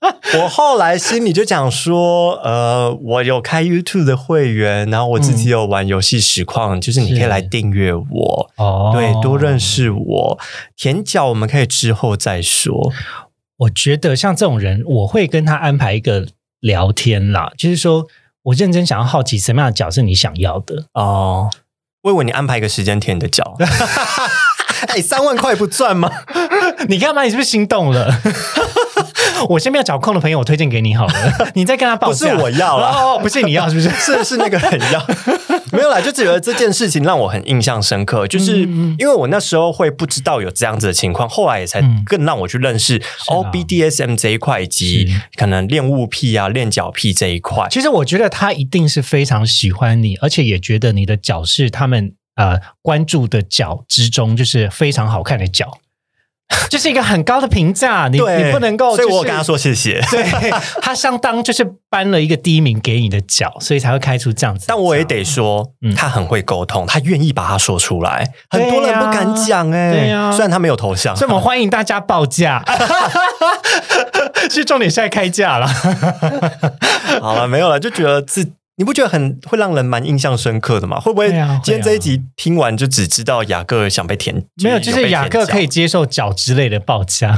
[0.40, 8.50] 我后来心里就讲说，呃，我有开 YouTube 的会员，然后我自己有玩游戏实况，就是你可以是来订阅我。
[8.56, 9.58] 哦对，多认。
[9.58, 10.38] 识我。
[10.76, 12.92] 舔脚我们可以之后再说。
[13.56, 16.26] 我觉得像这种人，我会跟他安排一个
[16.60, 18.06] 聊天啦，就是说
[18.42, 20.84] 我认真想要好奇什么样的脚是你想要的。
[20.92, 21.50] 哦，
[22.02, 23.56] 为我你安排一个时间舔你的脚。
[24.88, 26.10] 哎，三万块不赚吗？
[26.88, 27.22] 你干嘛？
[27.24, 28.20] 你是不是心动了？
[29.48, 31.14] 我先不要找空的朋友，我推荐给你好了。
[31.54, 33.88] 你再跟他报价，不是我要了哦，不是你要，是不是？
[33.98, 35.06] 是是那个很要，
[35.72, 42.02] 没有啦，就觉得这件事情让我很印象深刻，就是嗯因为我那时候会不知道有这样子的情况，后来也才嗯。
[42.06, 43.02] 更让我去认识啊。
[43.36, 47.66] 哦 BDSM 这一块，以及可能恋物癖啊、恋脚癖这一块。
[47.70, 55.78] 其实我觉得他一定是非常喜欢你，而且也觉得你的脚是他们呃关注的脚之中，就是非常好看的脚，
[56.70, 58.08] 这是一个很高的评价。
[58.08, 60.00] 你，你不能够、所以我跟他说谢谢。
[60.10, 60.24] 对
[60.80, 64.66] 他相当就是颁了一个第一名给你的脚，所以才会开出这样子。
[64.68, 68.24] 但我也得说，嗯他很会沟通，他愿意把它说出来。
[68.48, 72.64] 很多人不敢讲哎、对呀虽然他没有头像，所以我们欢迎大家报价。
[74.48, 75.66] 其实重点是在开价了。
[77.20, 81.00] 好了，没有了，就觉得自你不觉得很会让人蛮印象深刻的吗？
[81.00, 81.30] 会不会
[81.64, 84.44] 今天这一集听完就只知道雅各想被填？
[84.62, 87.36] 没有，就是雅各可以接受脚之类的报价。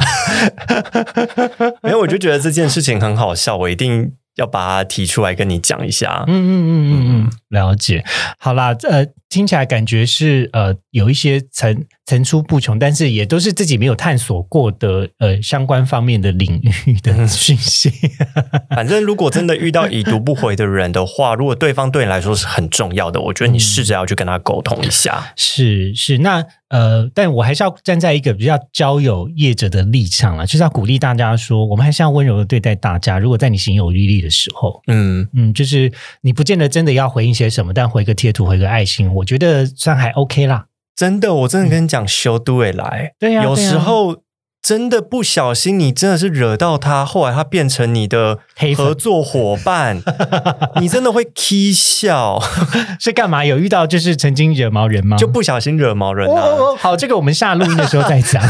[1.82, 6.24] 没有，我就觉得这件事情很好笑，我一定要把它提出来跟你讲一下。
[6.26, 8.04] 嗯嗯嗯嗯嗯，了解。
[8.38, 17.92] 好啦，呃，听起来感觉是呃有一些层层出不穷，但是也都是自己没有探索过的呃相关方面的领域的讯息。
[18.74, 25.32] 反正如果真的遇到已读不回的人的话，如果对方对你来说是很重要的，我觉得你试着要去跟他沟通一下。
[25.36, 33.18] 是是，那呃，但我还是要站在一个比较交友业者的立场啦，就是要鼓励大家说，我们还是要温柔的对待大家。
[33.18, 35.90] 如果在你行有余力的时候，嗯，嗯，就是
[36.22, 40.66] 你不见得真的要回应些什么，但回个贴图、回个爱心，我觉得算还 OK 啦。
[40.96, 43.12] 真的，我真的跟你讲，修都会来。
[43.20, 44.16] 对呀、有时候
[44.60, 50.02] 真的不小心，你真的是惹到他，后来他变成你的黑合作伙伴，
[50.80, 52.42] 你真的会 k 笑，
[52.98, 53.44] 是干嘛？
[53.44, 55.16] 有遇到就是曾经惹毛人吗？
[55.16, 56.34] 就不小心惹毛人啊。
[56.34, 58.42] 哦哦哦，好，这个我们下录音的时候再讲。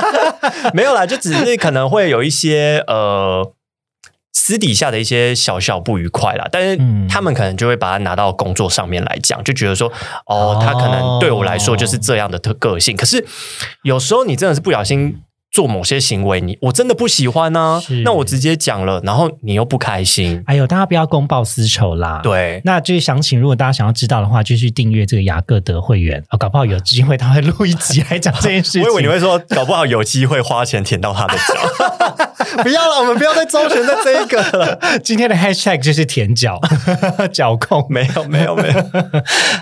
[0.72, 3.52] 没有啦，就只是可能会有一些呃。
[4.44, 9.88] 私底下的一些小小不愉快啦，但是嗯他们可能就会把它拿到工作上面来讲，就觉得说，
[10.26, 12.96] 哦，哦他可能对我来说就是这样的特个性。
[12.96, 13.24] 可是
[13.84, 15.22] 有时候你真的是不小心
[15.52, 22.20] 做某些行为，你我真的不喜欢呢、是那我直接讲了，然后你又不开心，哎呦，大家不要公报私仇啦。。
[22.22, 28.82] 对，那就是详情，如果大家想要知道的话，就去订阅这个雅各德会员哦，搞不好有机会他会录一集来讲这件事情。
[28.88, 32.24] 我以为你会说，搞不好有机会花钱舔到他的脚。
[32.62, 34.78] 不要了，我们不要再周旋在这一个了。
[35.04, 36.58] 今天的 hashtag 就是舔脚
[37.30, 37.86] 脚控。
[37.90, 38.74] 没有，没有，没有。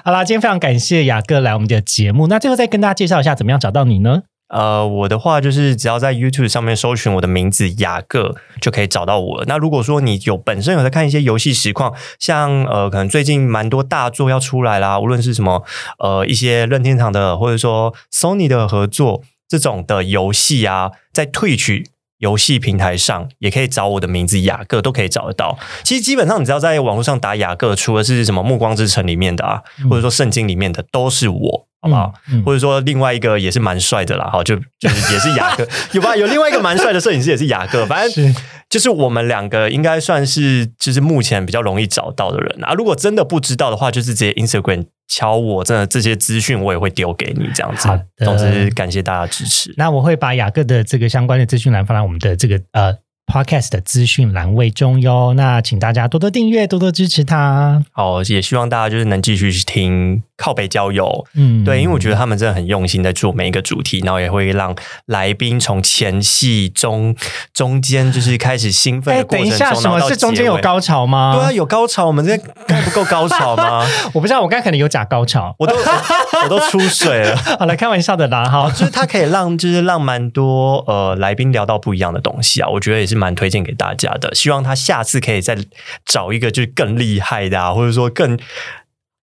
[0.05, 2.28] 好啦，今天非常感谢雅各来我们的节目。
[2.28, 4.22] 那最后再跟大家介绍一下，怎么样找到你呢？
[4.51, 9.44] 呃，我的话就是只要在 YouTube 上面搜寻我的名字雅各，就可以找到我了。
[9.46, 15.64] 那如果说你有本身有在看一些游戏实况，像呃，可能最近蛮多大作要出来啦，无论是什么
[15.98, 21.90] 呃一些任天堂的，或者说 Sony 的合作这种的游戏啊，在退取。
[22.20, 25.59] 游戏平台上也可以找我的名字雅各，都可以找得到。
[25.82, 32.12] 其实基本上你只要在网络上打雅各，除了是什么《暮光之城》里面的啊，或者说圣经里面的，都是我，好不好？
[32.31, 36.16] 嗯嗯或者说另外一个也是蛮帅的啦，哈，就就是也是雅各， 有吧？
[36.16, 42.72] 有另外一个蛮帅的摄影师也是雅各，反正是就是我们两个应该算是就是目前比较容易找到的人啊。
[42.74, 47.99] 如果真的不知道的话，就是直接 Instagram 敲我，真的这些资讯我也会丢给你这样子好。
[48.18, 49.74] 总之感谢大家支持。
[49.76, 52.95] 那我会把雅各的这个相关的资讯栏放在我们的这个呃
[53.26, 55.35] podcast 的资讯栏位中哟。
[55.35, 57.85] 那请大家多多订阅，多多支持他。
[57.91, 61.26] 好，也希望大家就是能继续去听靠北交友。
[61.34, 64.74] 嗯，对，因为我觉得他们真的很用心在做每一个主题，然后也会让
[65.07, 67.14] 来宾从前戏中
[67.53, 70.57] 中间就是开始兴奋哎，的过程中，等一下，什么是中间有？
[70.61, 71.34] 高潮吗？
[71.34, 72.36] 对啊，，有高潮，我们这
[72.66, 73.84] 该不够高潮吗？
[74.14, 75.55] 我不知道，我刚才可能有假高潮。
[75.59, 75.82] 我都我
[76.45, 77.36] 我都出水了。
[77.59, 78.70] 好了，开玩笑的啦，哈。
[78.70, 84.34] 就是它可以让就是让蛮多呃来宾聊到不一样的东西啊，我觉得也是蛮推荐给大家的。
[84.34, 85.57] 希望他下次可以再
[86.05, 88.38] 找一个就是更厉害的啊，或者说更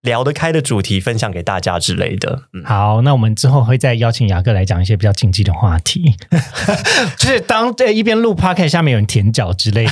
[0.04, 2.44] 聊得开的主题分享给大家之类的。
[2.52, 6.14] 嗯，好，那我们之后会再邀请雅各来讲一些比较禁忌的话题，
[7.18, 9.92] 就是当这一边录 p o c a s t 下面有人舔脚之类的。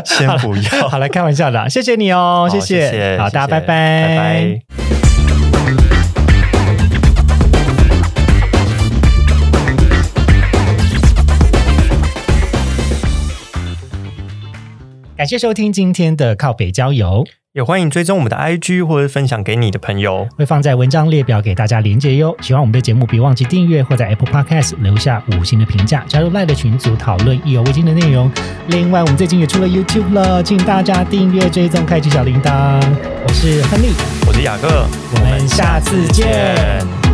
[0.06, 0.88] 先不要。
[0.88, 4.60] 好了，开玩笑的啊，谢谢你哦，好谢谢谢好，大家拜拜，拜拜。
[15.14, 20.24] 感谢收听今天的靠北郊游，也欢迎追踪我们的 IG 或者分享给你的朋友。
[20.36, 22.32] 会放在文章列表给大家连接哟。
[22.40, 28.30] 喜欢我们的节目，别忘记订阅或在 Apple Podcast 留下五星的评价，加入赖的群组讨论意犹未尽的内容。
[28.68, 32.80] 另外，我们最近也出了 YouTube 了，请大家订阅、追踪、开启小铃铛。
[33.26, 33.88] 我是亨利，
[34.28, 37.09] 我是雅各，我们下次见。